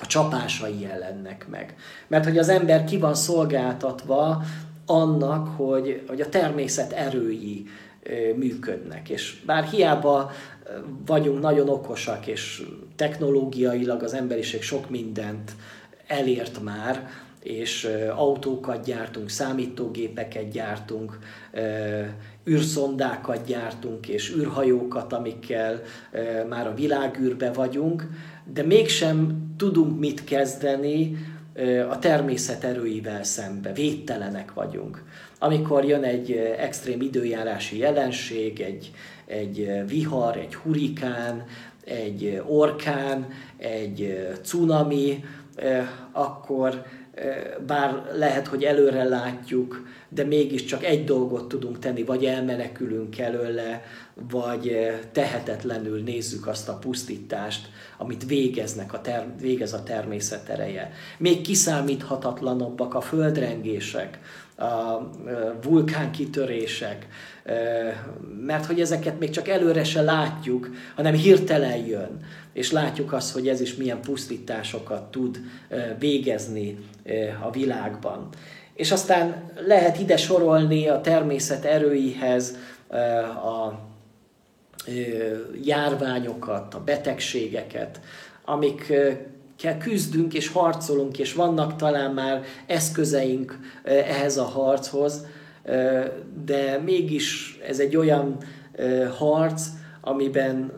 [0.00, 1.74] a csapásai jelennek meg.
[2.06, 4.42] Mert hogy az ember ki van szolgáltatva
[4.88, 7.66] annak, hogy, hogy a természet erői
[8.36, 9.08] működnek.
[9.08, 10.30] És bár hiába
[11.06, 12.62] vagyunk nagyon okosak, és
[12.96, 15.52] technológiailag az emberiség sok mindent
[16.06, 17.08] elért már,
[17.42, 21.18] és autókat gyártunk, számítógépeket gyártunk,
[22.48, 25.80] űrszondákat gyártunk, és űrhajókat, amikkel
[26.48, 28.08] már a világűrbe vagyunk,
[28.52, 31.16] de mégsem tudunk mit kezdeni
[31.90, 35.02] a természet erőivel szembe, védtelenek vagyunk.
[35.38, 38.90] Amikor jön egy extrém időjárási jelenség, egy,
[39.26, 41.44] egy vihar, egy hurikán,
[41.84, 45.24] egy orkán, egy cunami,
[46.12, 46.84] akkor
[47.66, 53.82] bár lehet, hogy előre látjuk, de mégiscsak egy dolgot tudunk tenni, vagy elmenekülünk előle,
[54.30, 54.76] vagy
[55.12, 60.92] tehetetlenül nézzük azt a pusztítást, amit végeznek a ter- végez a természet ereje.
[61.18, 64.18] Még kiszámíthatatlanabbak a földrengések,
[64.58, 65.10] a
[65.62, 67.06] vulkánkitörések,
[68.40, 72.20] mert hogy ezeket még csak előre se látjuk, hanem hirtelen jön,
[72.52, 75.40] és látjuk azt, hogy ez is milyen pusztításokat tud
[75.98, 76.78] végezni
[77.42, 78.28] a világban.
[78.74, 82.56] És aztán lehet ide sorolni a természet erőihez
[83.44, 83.72] a
[85.62, 88.00] járványokat, a betegségeket,
[89.62, 95.26] amikkel küzdünk és harcolunk, és vannak talán már eszközeink ehhez a harchoz,
[96.44, 98.36] de mégis ez egy olyan
[99.18, 99.62] harc,
[100.00, 100.72] amiben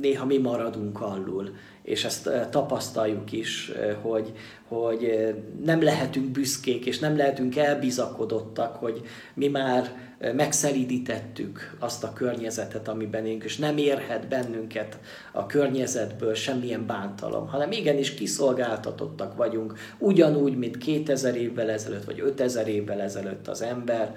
[0.00, 1.50] néha mi maradunk alul,
[1.82, 4.32] és ezt tapasztaljuk is, hogy,
[4.68, 9.02] hogy nem lehetünk büszkék, és nem lehetünk elbizakodottak, hogy
[9.34, 14.98] mi már megszelidítettük azt a környezetet, amiben élünk, és nem érhet bennünket
[15.32, 22.68] a környezetből semmilyen bántalom, hanem igenis kiszolgáltatottak vagyunk, ugyanúgy, mint 2000 évvel ezelőtt, vagy 5000
[22.68, 24.16] évvel ezelőtt az ember,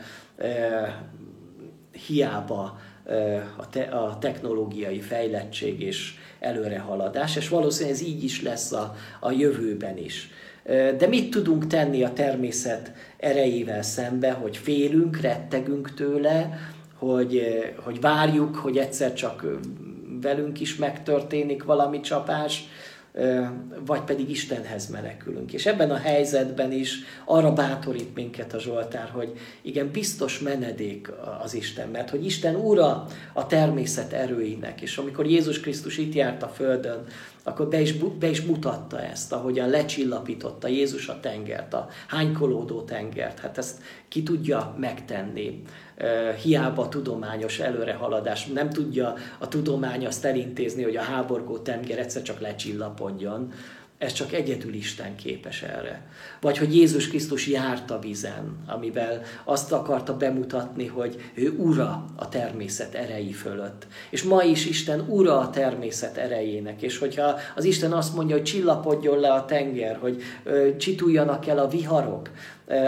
[2.07, 2.79] hiába
[3.57, 9.97] a, a technológiai fejlettség és előrehaladás, és valószínűleg ez így is lesz a, a jövőben
[9.97, 10.29] is.
[10.97, 16.59] De mit tudunk tenni a természet erejével szembe, hogy félünk, rettegünk tőle,
[16.95, 17.41] hogy,
[17.83, 19.45] hogy várjuk, hogy egyszer csak
[20.21, 22.63] velünk is megtörténik valami csapás,
[23.85, 25.53] vagy pedig Istenhez menekülünk.
[25.53, 31.11] És ebben a helyzetben is arra bátorít minket a Zsoltár, hogy igen, biztos menedék
[31.43, 36.43] az Isten, mert hogy Isten ura a természet erőinek, és amikor Jézus Krisztus itt járt
[36.43, 37.05] a földön,
[37.43, 43.39] akkor be is, be is mutatta ezt, ahogyan lecsillapította Jézus a tengert, a hánykolódó tengert.
[43.39, 45.61] Hát ezt ki tudja megtenni
[46.41, 48.45] hiába tudományos előrehaladás.
[48.45, 53.51] Nem tudja a tudomány azt elintézni, hogy a háborgó tenger egyszer csak lecsillapodjon.
[54.01, 56.01] Ez csak egyedül Isten képes erre.
[56.39, 62.29] Vagy hogy Jézus Krisztus járt a vizen, amivel azt akarta bemutatni, hogy ő ura a
[62.29, 63.87] természet erei fölött.
[64.09, 66.81] És ma is Isten ura a természet erejének.
[66.81, 70.21] És hogyha az Isten azt mondja, hogy csillapodjon le a tenger, hogy
[70.77, 72.29] csituljanak el a viharok,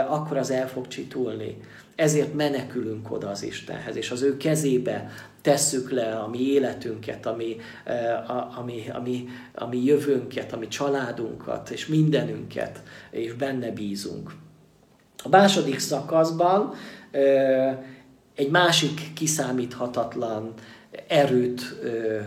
[0.08, 1.58] akkor az el fog csitulni.
[1.96, 5.12] Ezért menekülünk oda az Istenhez, és az ő kezébe
[5.44, 12.84] tesszük le a mi életünket, ami, eh, ami, ami, ami jövőnket, ami családunkat, és mindenünket,
[13.12, 14.32] és benne bízunk.
[15.24, 16.74] A második szakaszban
[17.12, 17.78] eh,
[18.36, 20.54] egy másik kiszámíthatatlan
[21.08, 22.26] erőt eh,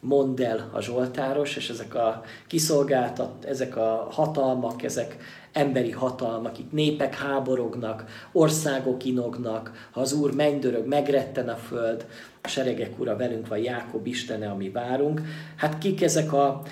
[0.00, 5.16] mond el a Zsoltáros, és ezek a kiszolgáltat, ezek a hatalmak, ezek
[5.56, 12.06] emberi hatalmak, itt népek háborognak, országok inognak, ha az Úr mennydörög, megretten a föld,
[12.42, 15.20] a seregek ura velünk van, Jákob Istene, ami várunk.
[15.56, 16.62] Hát kik ezek a,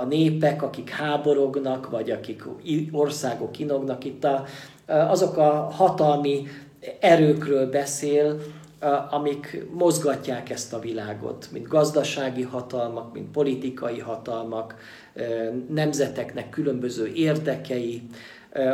[0.00, 2.42] a népek, akik háborognak, vagy akik
[2.92, 4.04] országok inognak?
[4.04, 4.44] Itt a,
[4.86, 6.46] azok a hatalmi
[7.00, 8.40] erőkről beszél,
[9.10, 14.76] amik mozgatják ezt a világot, mint gazdasági hatalmak, mint politikai hatalmak,
[15.68, 18.02] nemzeteknek különböző érdekei,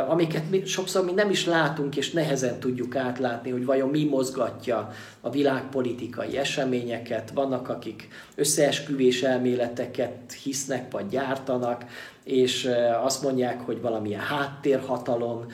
[0.07, 4.91] amiket mi, sokszor mi nem is látunk, és nehezen tudjuk átlátni, hogy vajon mi mozgatja
[5.21, 7.31] a világpolitikai eseményeket.
[7.33, 11.85] Vannak, akik összeesküvés elméleteket hisznek vagy gyártanak,
[12.23, 12.69] és
[13.03, 15.45] azt mondják, hogy valamilyen háttérhatalom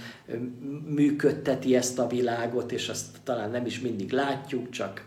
[0.85, 5.05] működteti ezt a világot, és azt talán nem is mindig látjuk, csak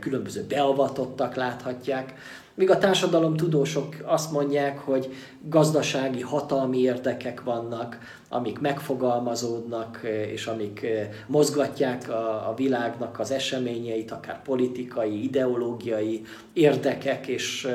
[0.00, 2.14] különböző beavatottak láthatják.
[2.56, 7.98] Míg a társadalom tudósok azt mondják, hogy gazdasági, hatalmi érdekek vannak,
[8.28, 10.00] amik megfogalmazódnak,
[10.32, 10.86] és amik
[11.26, 17.68] mozgatják a, világnak az eseményeit, akár politikai, ideológiai érdekek, és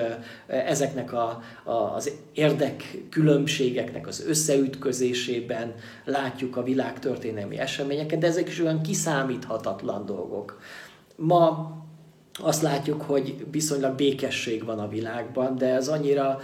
[0.47, 5.73] ezeknek a, a, az érdekkülönbségeknek az összeütközésében
[6.05, 10.59] látjuk a világ történelmi eseményeket, de ezek is olyan kiszámíthatatlan dolgok.
[11.15, 11.79] Ma
[12.43, 16.39] azt látjuk, hogy viszonylag békesség van a világban, de ez annyira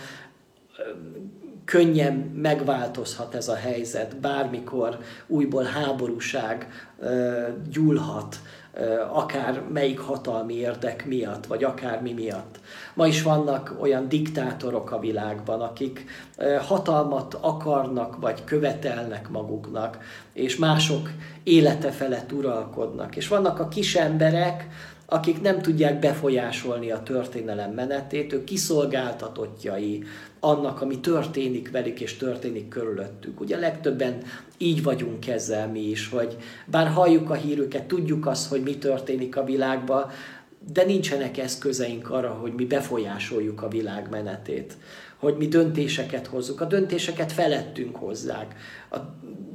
[1.65, 6.67] könnyen megváltozhat ez a helyzet, bármikor újból háborúság
[7.71, 8.39] gyúlhat,
[9.11, 12.59] akár melyik hatalmi érdek miatt, vagy akár mi miatt.
[12.93, 16.05] Ma is vannak olyan diktátorok a világban, akik
[16.67, 19.97] hatalmat akarnak, vagy követelnek maguknak,
[20.33, 21.09] és mások
[21.43, 23.15] élete felett uralkodnak.
[23.15, 24.67] És vannak a kis emberek,
[25.09, 30.03] akik nem tudják befolyásolni a történelem menetét, ők kiszolgáltatottjai
[30.39, 33.39] annak, ami történik velük és történik körülöttük.
[33.39, 34.17] Ugye legtöbben
[34.57, 39.37] így vagyunk ezzel mi is, hogy bár halljuk a hírüket, tudjuk azt, hogy mi történik
[39.37, 40.11] a világban,
[40.73, 44.77] de nincsenek eszközeink arra, hogy mi befolyásoljuk a világ menetét
[45.17, 46.61] hogy mi döntéseket hozzuk.
[46.61, 48.55] A döntéseket felettünk hozzák,
[48.91, 48.97] a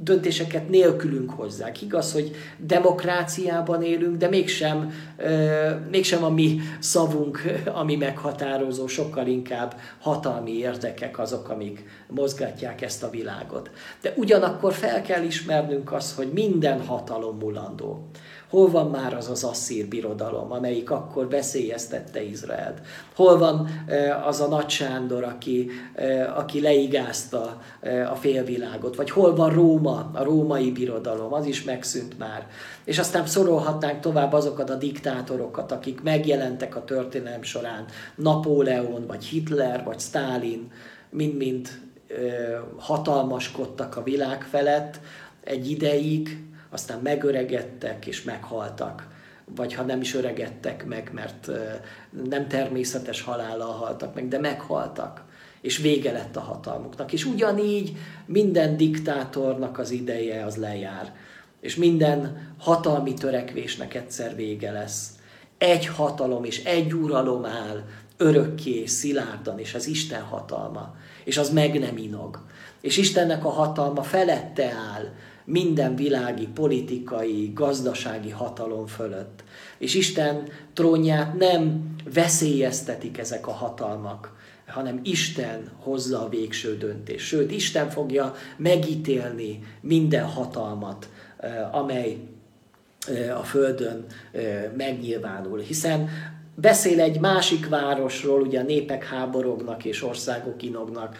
[0.03, 1.81] döntéseket nélkülünk hozzák.
[1.81, 4.93] Igaz, hogy demokráciában élünk, de mégsem,
[5.91, 7.41] mégsem a mi szavunk,
[7.73, 13.71] ami meghatározó, sokkal inkább hatalmi érdekek azok, amik mozgatják ezt a világot.
[14.01, 18.09] De ugyanakkor fel kell ismernünk azt, hogy minden hatalom mulandó.
[18.53, 22.81] Hol van már az az asszír birodalom, amelyik akkor veszélyeztette Izraelt?
[23.15, 23.69] Hol van
[24.25, 25.69] az a nagy Sándor, aki,
[26.35, 27.61] aki leigázta
[28.11, 28.95] a félvilágot?
[28.95, 31.33] Vagy hol van Róma, a római birodalom?
[31.33, 32.47] Az is megszűnt már.
[32.83, 37.85] És aztán szorolhatnánk tovább azokat a diktátorokat, akik megjelentek a történelem során.
[38.15, 40.71] Napóleon, vagy Hitler, vagy Stálin,
[41.09, 41.67] mind-mind
[42.77, 44.99] hatalmaskodtak a világ felett
[45.43, 49.07] egy ideig, aztán megöregedtek és meghaltak.
[49.55, 51.49] Vagy ha nem is öregedtek meg, mert
[52.29, 55.23] nem természetes halállal haltak meg, de meghaltak.
[55.61, 57.13] És vége lett a hatalmuknak.
[57.13, 61.15] És ugyanígy minden diktátornak az ideje az lejár.
[61.59, 65.11] És minden hatalmi törekvésnek egyszer vége lesz.
[65.57, 67.83] Egy hatalom és egy uralom áll
[68.17, 70.95] örökké, szilárdan, és az Isten hatalma.
[71.23, 72.41] És az meg nem inog.
[72.81, 75.11] És Istennek a hatalma felette áll,
[75.45, 79.43] minden világi, politikai, gazdasági hatalom fölött.
[79.77, 84.35] És Isten trónját nem veszélyeztetik ezek a hatalmak,
[84.67, 87.25] hanem Isten hozza a végső döntést.
[87.25, 92.17] Sőt, Isten fogja megítélni minden hatalmat, eh, amely
[93.07, 95.59] eh, a Földön eh, megnyilvánul.
[95.59, 96.09] Hiszen
[96.55, 101.17] Beszél egy másik városról, ugye a népek háborognak és országok inognak,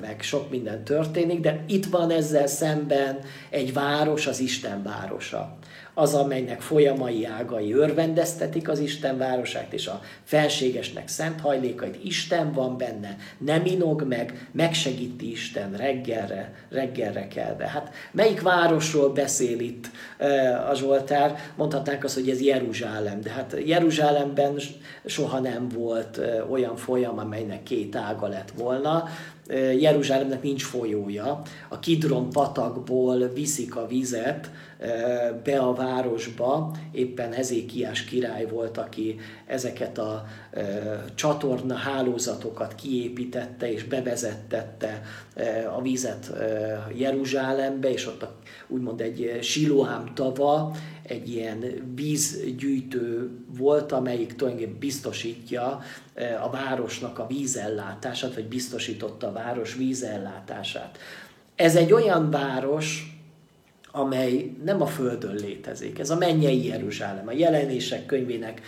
[0.00, 3.18] meg sok minden történik, de itt van ezzel szemben
[3.50, 5.58] egy város, az Isten városa
[6.00, 12.04] az, amelynek folyamai ágai örvendeztetik az Isten városát, és a felségesnek szent hajlékait.
[12.04, 17.66] Isten van benne, nem inog meg, megsegíti Isten reggelre, reggelre kelve.
[17.66, 19.90] Hát melyik városról beszél itt
[20.70, 21.38] a Zsoltár?
[21.56, 24.58] Mondhatnánk azt, hogy ez Jeruzsálem, de hát Jeruzsálemben
[25.04, 26.20] soha nem volt
[26.50, 29.04] olyan folyam, amelynek két ága lett volna.
[29.78, 31.42] Jeruzsálemnek nincs folyója.
[31.68, 34.50] A Kidron patakból viszik a vizet
[35.44, 36.74] be a városba.
[36.92, 39.16] Éppen Hezékiás király volt, aki
[39.46, 40.26] ezeket a
[41.14, 45.02] csatorna hálózatokat kiépítette és bevezettette
[45.76, 46.32] a vizet
[46.96, 51.64] Jeruzsálembe, és ott a, úgymond egy Siloám tava, egy ilyen
[51.94, 55.80] vízgyűjtő volt, amelyik tulajdonképpen biztosítja
[56.42, 60.98] a városnak a vízellátását, vagy biztosította a város vízellátását.
[61.54, 63.14] Ez egy olyan város,
[63.92, 65.98] amely nem a Földön létezik.
[65.98, 67.28] Ez a mennyei Jeruzsálem.
[67.28, 68.60] A jelenések könyvének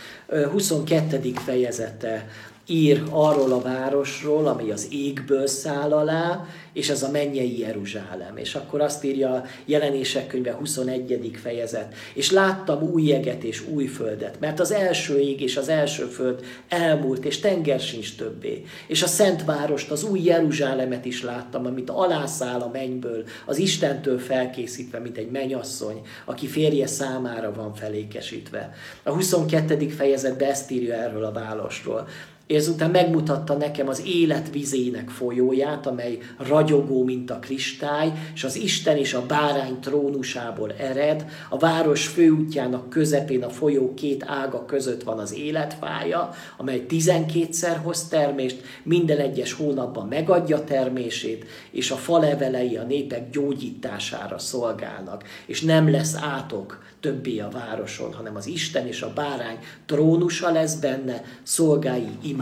[0.50, 1.32] 22.
[1.34, 2.28] fejezete
[2.66, 8.36] ír arról a városról, ami az égből száll alá, és ez a mennyei Jeruzsálem.
[8.36, 11.30] És akkor azt írja a jelenések könyve 21.
[11.42, 11.94] fejezet.
[12.14, 16.44] És láttam új jeget és új földet, mert az első ég és az első föld
[16.68, 18.64] elmúlt, és tenger sincs többé.
[18.86, 24.18] És a szent várost, az új Jeruzsálemet is láttam, amit alászáll a mennyből, az Istentől
[24.18, 28.74] felkészítve, mint egy mennyasszony, aki férje számára van felékesítve.
[29.02, 29.88] A 22.
[29.88, 32.08] fejezetben ezt írja erről a városról
[32.52, 38.56] és ezután megmutatta nekem az élet vizének folyóját, amely ragyogó, mint a kristály, és az
[38.56, 41.24] Isten és a bárány trónusából ered.
[41.48, 48.08] A város főútjának közepén a folyó két ága között van az életfája, amely tizenkétszer hoz
[48.08, 55.90] termést, minden egyes hónapban megadja termését, és a falevelei a népek gyógyítására szolgálnak, és nem
[55.90, 62.08] lesz átok többé a városon, hanem az Isten és a bárány trónusa lesz benne, szolgái
[62.22, 62.40] imádják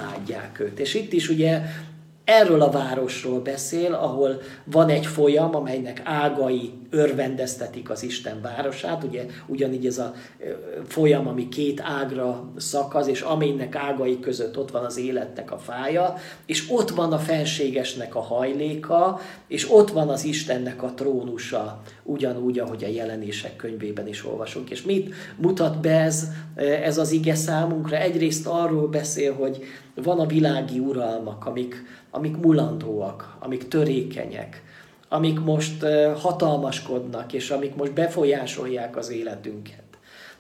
[0.59, 0.79] őt.
[0.79, 1.63] És itt is ugye
[2.31, 9.27] erről a városról beszél, ahol van egy folyam, amelynek ágai örvendeztetik az Isten városát, ugye
[9.47, 10.15] ugyanígy ez a
[10.89, 16.15] folyam, ami két ágra szakaz, és amelynek ágai között ott van az életnek a fája,
[16.47, 22.59] és ott van a fenségesnek a hajléka, és ott van az Istennek a trónusa, ugyanúgy,
[22.59, 24.71] ahogy a jelenések könyvében is olvasunk.
[24.71, 26.29] És mit mutat be ez,
[26.85, 27.97] ez az ige számunkra?
[27.97, 34.63] Egyrészt arról beszél, hogy van a világi uralmak, amik, amik mulandóak, amik törékenyek,
[35.09, 35.87] amik most
[36.17, 39.83] hatalmaskodnak, és amik most befolyásolják az életünket.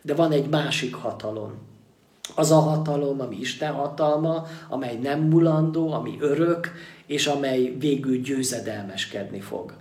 [0.02, 1.52] De van egy másik hatalom.
[2.34, 6.72] Az a hatalom, ami Isten hatalma, amely nem mulandó, ami örök,
[7.06, 9.74] és amely végül győzedelmeskedni fog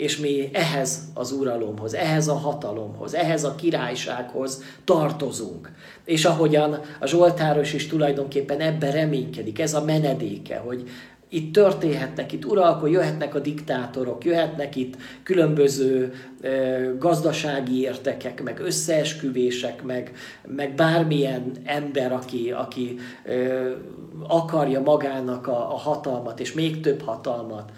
[0.00, 5.70] és mi ehhez az uralomhoz, ehhez a hatalomhoz, ehhez a királysághoz tartozunk.
[6.04, 10.88] És ahogyan a Zsoltáros is tulajdonképpen ebbe reménykedik, ez a menedéke, hogy
[11.28, 16.48] itt történhetnek, itt uralkó, jöhetnek a diktátorok, jöhetnek itt különböző e,
[16.98, 20.12] gazdasági értekek, meg összeesküvések, meg,
[20.46, 23.32] meg bármilyen ember, aki, aki e,
[24.28, 27.72] akarja magának a, a hatalmat, és még több hatalmat,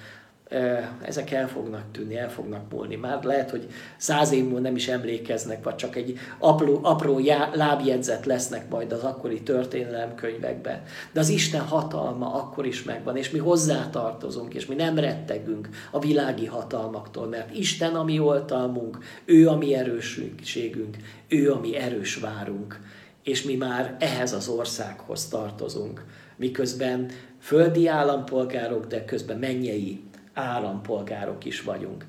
[1.02, 2.96] ezek el fognak tűnni, el fognak múlni.
[2.96, 7.50] Már lehet, hogy száz év múlva nem is emlékeznek, vagy csak egy apró, apró já,
[7.54, 10.82] lábjegyzet lesznek majd az akkori történelemkönyvekben.
[11.12, 15.98] De az Isten hatalma akkor is megvan, és mi hozzátartozunk, és mi nem rettegünk a
[15.98, 20.96] világi hatalmaktól, mert Isten a mi oltalmunk, ő a mi erősségünk,
[21.28, 22.80] ő a mi erős várunk,
[23.22, 26.04] és mi már ehhez az országhoz tartozunk,
[26.36, 30.00] miközben földi állampolgárok, de közben mennyei
[30.34, 32.06] állampolgárok is vagyunk.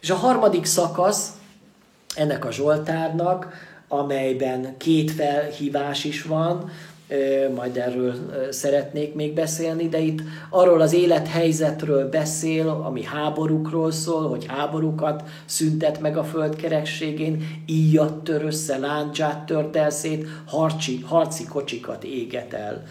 [0.00, 1.32] És a harmadik szakasz
[2.14, 3.48] ennek a Zsoltárnak,
[3.88, 6.70] amelyben két felhívás is van,
[7.54, 8.14] majd erről
[8.50, 16.00] szeretnék még beszélni, de itt arról az élethelyzetről beszél, ami háborúkról szól, hogy háborúkat szüntet
[16.00, 22.82] meg a földkerekségén, íjat tör össze, láncsát tört el szét, harci, harci kocsikat éget el.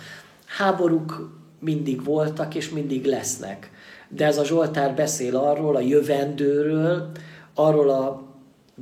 [0.45, 3.71] Háborúk mindig voltak és mindig lesznek
[4.15, 7.11] de ez a Zsoltár beszél arról, a jövendőről,
[7.53, 8.21] arról a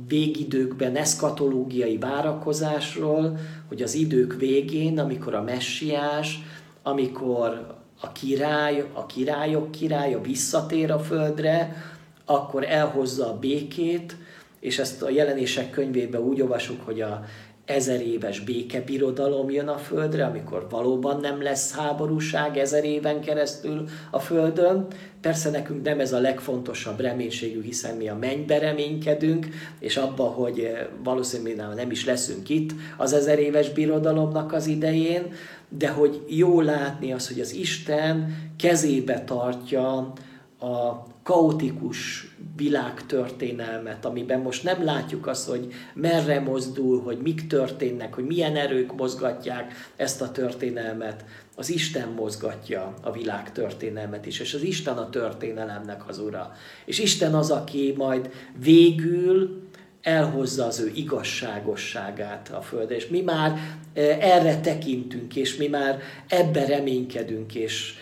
[0.08, 6.38] végidőkben eszkatológiai várakozásról, hogy az idők végén, amikor a messiás,
[6.82, 11.76] amikor a király, a királyok királya visszatér a földre,
[12.24, 14.16] akkor elhozza a békét,
[14.60, 17.24] és ezt a jelenések könyvében úgy olvasjuk, hogy a
[17.72, 24.18] ezer éves békebirodalom jön a földre, amikor valóban nem lesz háborúság ezer éven keresztül a
[24.18, 24.86] földön.
[25.20, 29.46] Persze nekünk nem ez a legfontosabb reménységű, hiszen mi a mennybe reménykedünk,
[29.78, 35.32] és abba, hogy eh, valószínűleg nem is leszünk itt az ezer éves birodalomnak az idején,
[35.68, 40.12] de hogy jó látni az, hogy az Isten kezébe tartja
[40.60, 48.24] a kaotikus világtörténelmet, amiben most nem látjuk azt, hogy merre mozdul, hogy mik történnek, hogy
[48.24, 51.24] milyen erők mozgatják ezt a történelmet.
[51.56, 56.52] Az Isten mozgatja a világtörténelmet is, és az Isten a történelemnek az ura.
[56.84, 58.30] És Isten az, aki majd
[58.62, 59.62] végül
[60.02, 62.94] elhozza az ő igazságosságát a Földre.
[62.94, 65.98] És mi már eh, erre tekintünk, és mi már
[66.28, 67.94] ebbe reménykedünk, és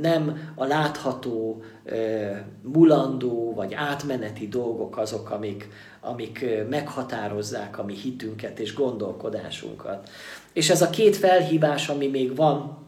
[0.00, 1.62] nem a látható,
[2.62, 5.68] mulandó vagy átmeneti dolgok azok, amik,
[6.00, 10.08] amik meghatározzák a mi hitünket és gondolkodásunkat.
[10.52, 12.86] És ez a két felhívás, ami még van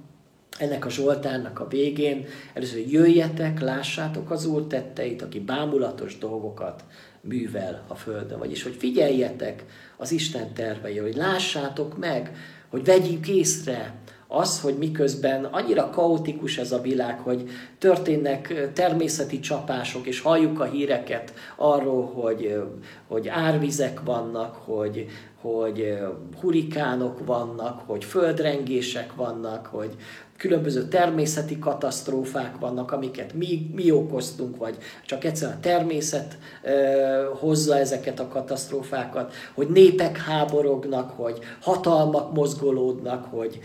[0.59, 6.85] ennek a Zsoltárnak a végén, először jöjjetek, lássátok az Úr tetteit, aki bámulatos dolgokat
[7.21, 8.39] művel a Földön.
[8.39, 9.65] Vagyis, hogy figyeljetek
[9.97, 12.37] az Isten tervei, hogy lássátok meg,
[12.69, 13.95] hogy vegyük észre
[14.33, 20.65] az, hogy miközben annyira kaotikus ez a világ, hogy történnek természeti csapások, és halljuk a
[20.65, 22.63] híreket arról, hogy,
[23.09, 25.07] hogy árvizek vannak, hogy,
[25.41, 25.99] hogy
[26.41, 29.97] hurikánok vannak, hogy földrengések vannak, hogy
[30.41, 34.77] különböző természeti katasztrófák vannak, amiket mi, mi okoztunk, vagy
[35.07, 43.25] csak egyszerűen a természet e, hozza ezeket a katasztrófákat, hogy népek háborognak, hogy hatalmak mozgolódnak,
[43.25, 43.61] hogy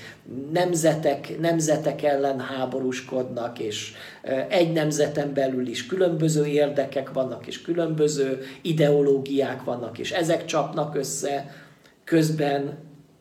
[0.52, 8.42] nemzetek, nemzetek ellen háborúskodnak, és e, egy nemzeten belül is különböző érdekek vannak, és különböző
[8.62, 11.56] ideológiák vannak, és ezek csapnak össze,
[12.04, 12.78] közben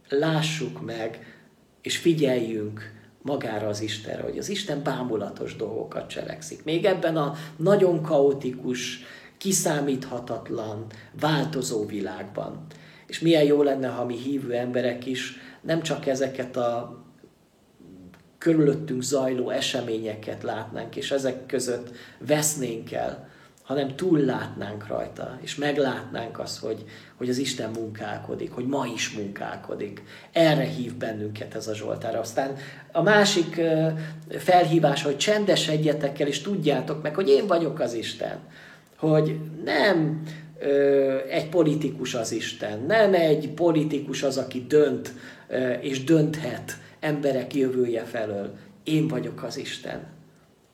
[0.08, 1.36] lássuk meg,
[1.82, 2.92] és figyeljünk
[3.24, 6.64] magára az Istenre, hogy az Isten bámulatos dolgokat cselekszik.
[6.64, 9.02] Még ebben a nagyon kaotikus,
[9.38, 10.86] kiszámíthatatlan,
[11.20, 12.66] változó világban.
[13.06, 16.98] És milyen jó lenne, ha mi hívő emberek is nem csak ezeket a
[18.38, 23.28] körülöttünk zajló eseményeket látnánk, és ezek között vesznénk el,
[23.64, 26.84] hanem túllátnánk rajta, és meglátnánk azt, hogy,
[27.14, 30.02] hogy az Isten munkálkodik, hogy ma is munkálkodik.
[30.32, 32.16] Erre hív bennünket ez a Zsoltár.
[32.16, 32.56] Aztán
[32.92, 33.60] a másik
[34.28, 38.38] felhívás, hogy csendesedjetek el, és tudjátok meg, hogy én vagyok az Isten.
[38.96, 40.22] Hogy nem
[41.28, 45.12] egy politikus az Isten, nem egy politikus az, aki dönt
[45.80, 48.56] és dönthet emberek jövője felől.
[48.82, 50.12] Én vagyok az Isten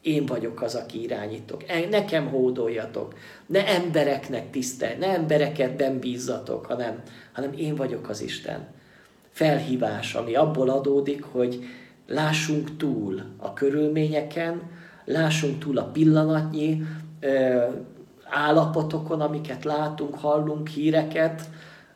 [0.03, 1.65] én vagyok az, aki irányítok.
[1.91, 3.15] Nekem hódoljatok.
[3.47, 8.69] Ne embereknek tisztel, ne embereket bízzatok, hanem, hanem én vagyok az Isten.
[9.31, 11.65] Felhívás, ami abból adódik, hogy
[12.07, 14.63] lássunk túl a körülményeken,
[15.05, 16.83] lássunk túl a pillanatnyi
[17.21, 17.65] ö,
[18.25, 21.49] állapotokon, amiket látunk, hallunk, híreket,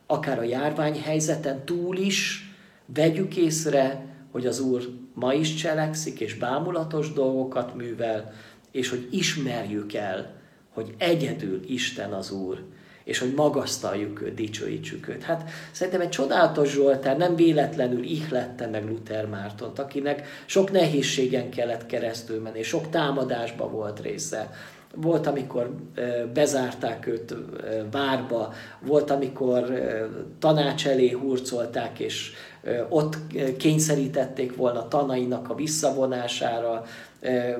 [0.06, 2.48] akár a járványhelyzeten túl is,
[2.86, 4.82] vegyük észre, hogy az Úr
[5.14, 8.32] ma is cselekszik, és bámulatos dolgokat művel,
[8.70, 10.32] és hogy ismerjük el,
[10.72, 12.62] hogy egyedül Isten az Úr,
[13.04, 15.22] és hogy magasztaljuk őt, dicsőítsük őt.
[15.22, 21.86] Hát szerintem egy csodálatos Zsoltár nem véletlenül ihlette meg Luther Mártont, akinek sok nehézségen kellett
[21.86, 24.50] keresztül menni, sok támadásba volt része.
[24.96, 25.74] Volt, amikor
[26.34, 27.34] bezárták őt
[27.90, 29.82] várba, volt, amikor
[30.38, 32.32] tanács elé hurcolták, és
[32.88, 33.16] ott
[33.56, 36.84] kényszerítették volna tanainak a visszavonására,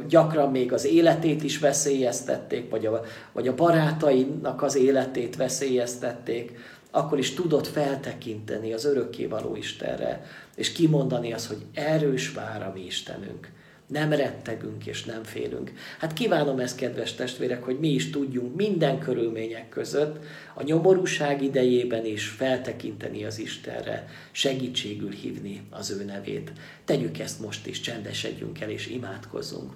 [0.09, 6.59] gyakran még az életét is veszélyeztették, vagy a, vagy a barátainak az életét veszélyeztették,
[6.91, 10.25] akkor is tudott feltekinteni az örökkévaló Istenre,
[10.57, 13.49] és kimondani azt, hogy erős vár a mi Istenünk
[13.87, 15.73] nem rettegünk és nem félünk.
[15.99, 20.25] Hát kívánom ezt, kedves testvérek, hogy mi is tudjunk minden körülmények között
[20.55, 26.53] a nyomorúság idejében is feltekinteni az Istenre, segítségül hívni az ő nevét.
[26.85, 29.73] Tegyük ezt most is, csendesedjünk el és imádkozzunk.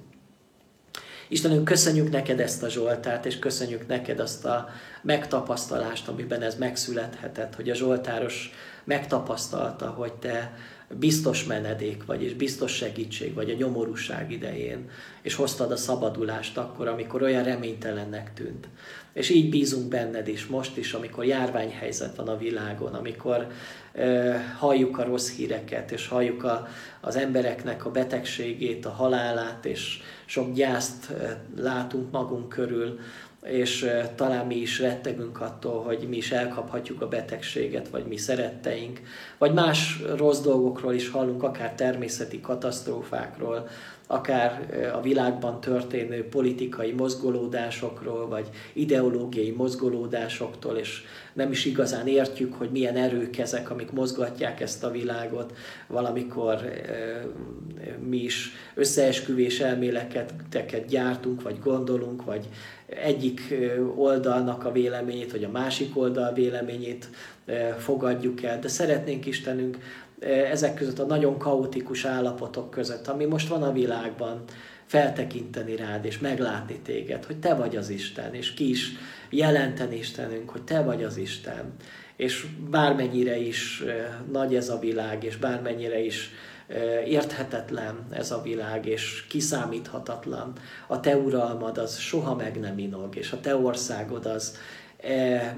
[1.29, 4.69] Istenünk, köszönjük neked ezt a Zsoltárt, és köszönjük neked azt a
[5.03, 8.51] megtapasztalást, amiben ez megszülethetett, hogy a Zsoltáros
[8.85, 10.55] megtapasztalta, hogy te
[10.89, 14.91] biztos menedék vagy, és biztos segítség vagy a nyomorúság idején,
[15.23, 18.69] és hoztad a szabadulást akkor, amikor olyan reménytelennek tűnt.
[19.13, 23.47] És így bízunk benned is most is, amikor járványhelyzet van a világon, amikor
[23.95, 26.69] uh, halljuk a rossz híreket, és halljuk a,
[27.01, 32.99] az embereknek a betegségét, a halálát, és sok gyászt uh, látunk magunk körül,
[33.49, 39.01] és talán mi is rettegünk attól, hogy mi is elkaphatjuk a betegséget, vagy mi szeretteink,
[39.39, 43.69] vagy más rossz dolgokról is hallunk, akár természeti katasztrófákról,
[44.11, 52.71] akár a világban történő politikai mozgolódásokról, vagy ideológiai mozgolódásoktól, és nem is igazán értjük, hogy
[52.71, 55.53] milyen erők ezek, amik mozgatják ezt a világot.
[55.87, 56.73] Valamikor
[58.09, 62.49] mi is összeesküvés elméleteket gyártunk, vagy gondolunk, vagy
[62.89, 63.55] egyik
[63.97, 67.09] oldalnak a véleményét, vagy a másik oldal véleményét
[67.79, 69.79] fogadjuk el, de szeretnénk Istenünk
[70.51, 74.45] ezek között a nagyon kaotikus állapotok között, ami most van a világban,
[74.87, 78.93] feltekinteni rád, és meglátni téged, hogy te vagy az Isten, és ki is
[79.31, 81.73] jelenteni Istenünk, hogy te vagy az Isten.
[82.17, 83.85] És bármennyire is
[84.33, 86.31] nagy ez a világ, és bármennyire is
[87.07, 90.53] érthetetlen ez a világ, és kiszámíthatatlan,
[90.87, 94.57] a te uralmad az soha meg nem inog, és a te országod az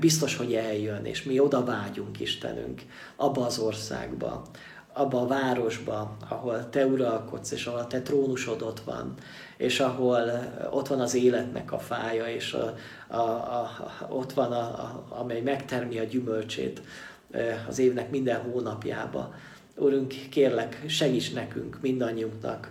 [0.01, 2.83] biztos, hogy eljön, és mi oda vágyunk, Istenünk,
[3.17, 4.43] abba az országba,
[4.93, 9.15] abba a városba, ahol te uralkodsz, és ahol a te trónusod ott van,
[9.57, 10.31] és ahol
[10.71, 12.75] ott van az életnek a fája, és a,
[13.17, 13.71] a, a,
[14.09, 16.83] ott van, a, a, amely megtermi a gyümölcsét
[17.69, 19.35] az évnek minden hónapjába.
[19.81, 22.71] Úrunk, kérlek, segíts nekünk, mindannyiunknak,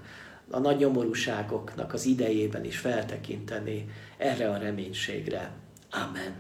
[0.49, 5.51] a nagy nyomorúságoknak az idejében is feltekinteni erre a reménységre.
[5.91, 6.33] Amen.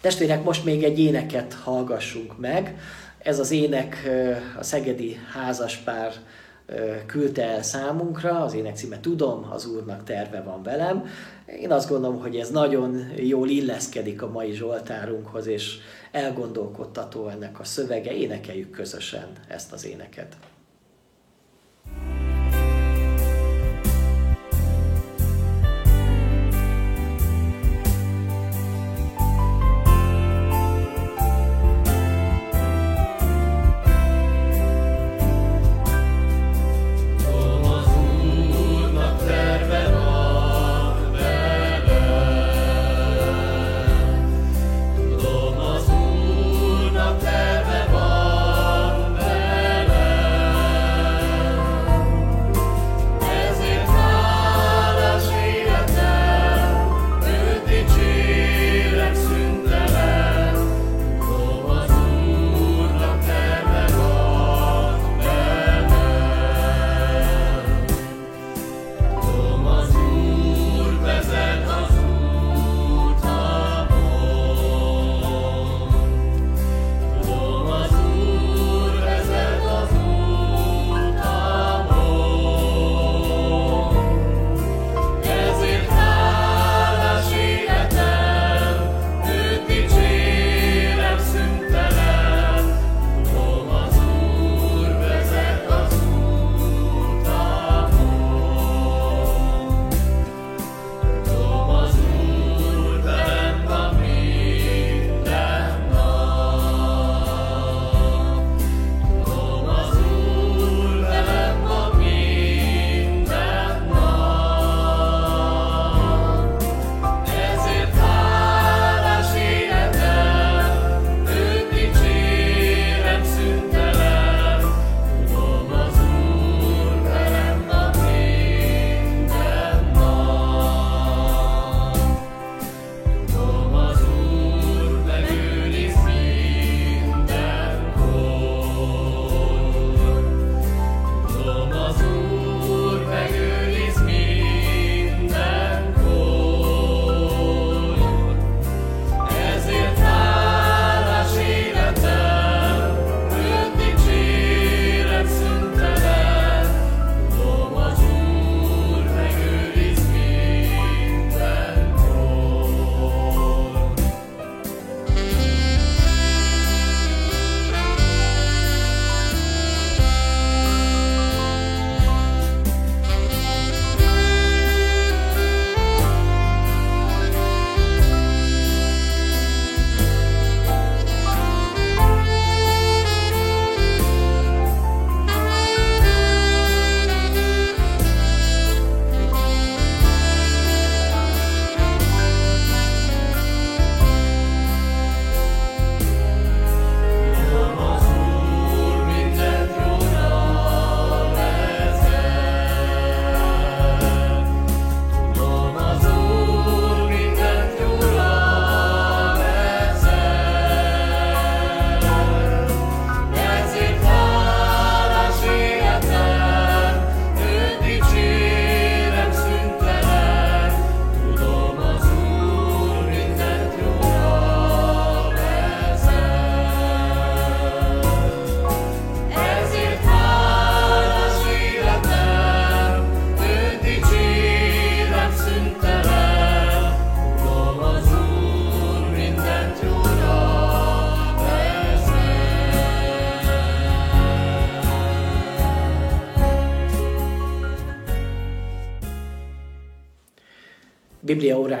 [0.00, 2.78] Testvérek, most még egy éneket hallgassunk meg.
[3.18, 4.10] Ez az ének
[4.58, 6.12] a Szegedi házaspár
[7.06, 11.06] küldte el számunkra, az ének címe Tudom, az Úrnak terve van velem.
[11.60, 15.78] Én azt gondolom, hogy ez nagyon jól illeszkedik a mai Zsoltárunkhoz, és
[16.10, 18.12] elgondolkodtató ennek a szövege.
[18.12, 20.36] Énekeljük közösen ezt az éneket.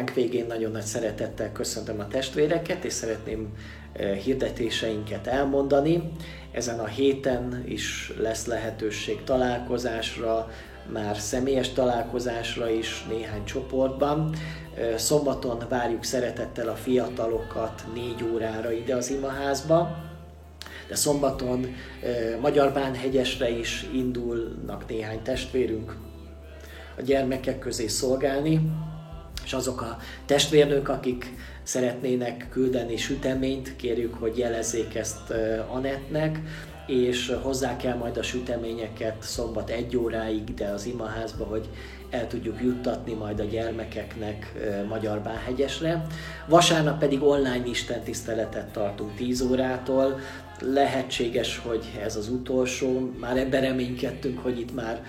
[0.00, 3.48] Óránk végén nagyon nagy szeretettel köszöntöm a testvéreket, és szeretném
[4.24, 6.12] hirdetéseinket elmondani.
[6.52, 10.50] Ezen a héten is lesz lehetőség találkozásra,
[10.92, 14.34] már személyes találkozásra is néhány csoportban.
[14.96, 19.96] Szombaton várjuk szeretettel a fiatalokat négy órára ide az imaházba,
[20.88, 21.66] de szombaton
[22.40, 25.96] Magyarbánhegyesre is indulnak néhány testvérünk
[26.98, 28.60] a gyermekek közé szolgálni,
[29.50, 35.32] és azok a testvérnők, akik szeretnének küldeni süteményt, kérjük, hogy jelezzék ezt
[35.70, 36.38] Anettnek,
[36.86, 41.68] és hozzá kell majd a süteményeket szombat egy óráig de az imaházba, hogy
[42.10, 44.52] el tudjuk juttatni majd a gyermekeknek
[44.88, 46.06] Magyar Bánhegyesre.
[46.48, 50.18] Vasárnap pedig online Isten tiszteletet tartunk 10 órától.
[50.60, 55.02] Lehetséges, hogy ez az utolsó, már ebben reménykedtünk, hogy itt már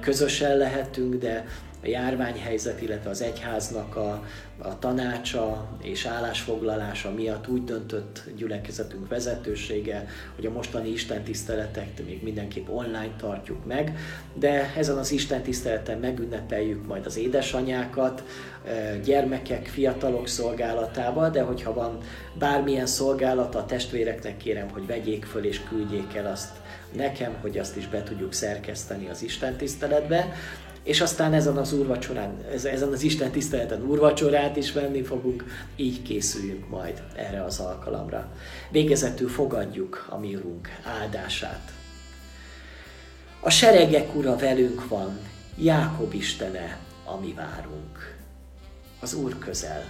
[0.00, 1.44] közösen lehetünk, de
[1.82, 4.24] a járványhelyzet, illetve az egyháznak a,
[4.58, 12.22] a tanácsa és állásfoglalása miatt úgy döntött gyülekezetünk vezetősége, hogy a mostani Isten tiszteletet még
[12.22, 13.98] mindenképp online tartjuk meg,
[14.34, 18.22] de ezen az Isten tiszteleten megünnepeljük majd az édesanyákat,
[19.04, 21.98] gyermekek, fiatalok szolgálatába, de hogyha van
[22.38, 26.60] bármilyen szolgálata a testvéreknek, kérem, hogy vegyék föl és küldjék el azt
[26.92, 30.32] nekem, hogy azt is be tudjuk szerkeszteni az Isten tiszteletbe
[30.82, 35.44] és aztán ezen az úrvacsorán, ezen az Isten tiszteleten úrvacsorát is venni fogunk,
[35.76, 38.32] így készüljünk majd erre az alkalomra.
[38.70, 40.68] Végezetül fogadjuk a mi úrunk
[41.00, 41.72] áldását.
[43.40, 45.18] A seregek ura velünk van,
[45.56, 48.16] Jákob Istene, ami várunk.
[49.00, 49.84] Az Úr közel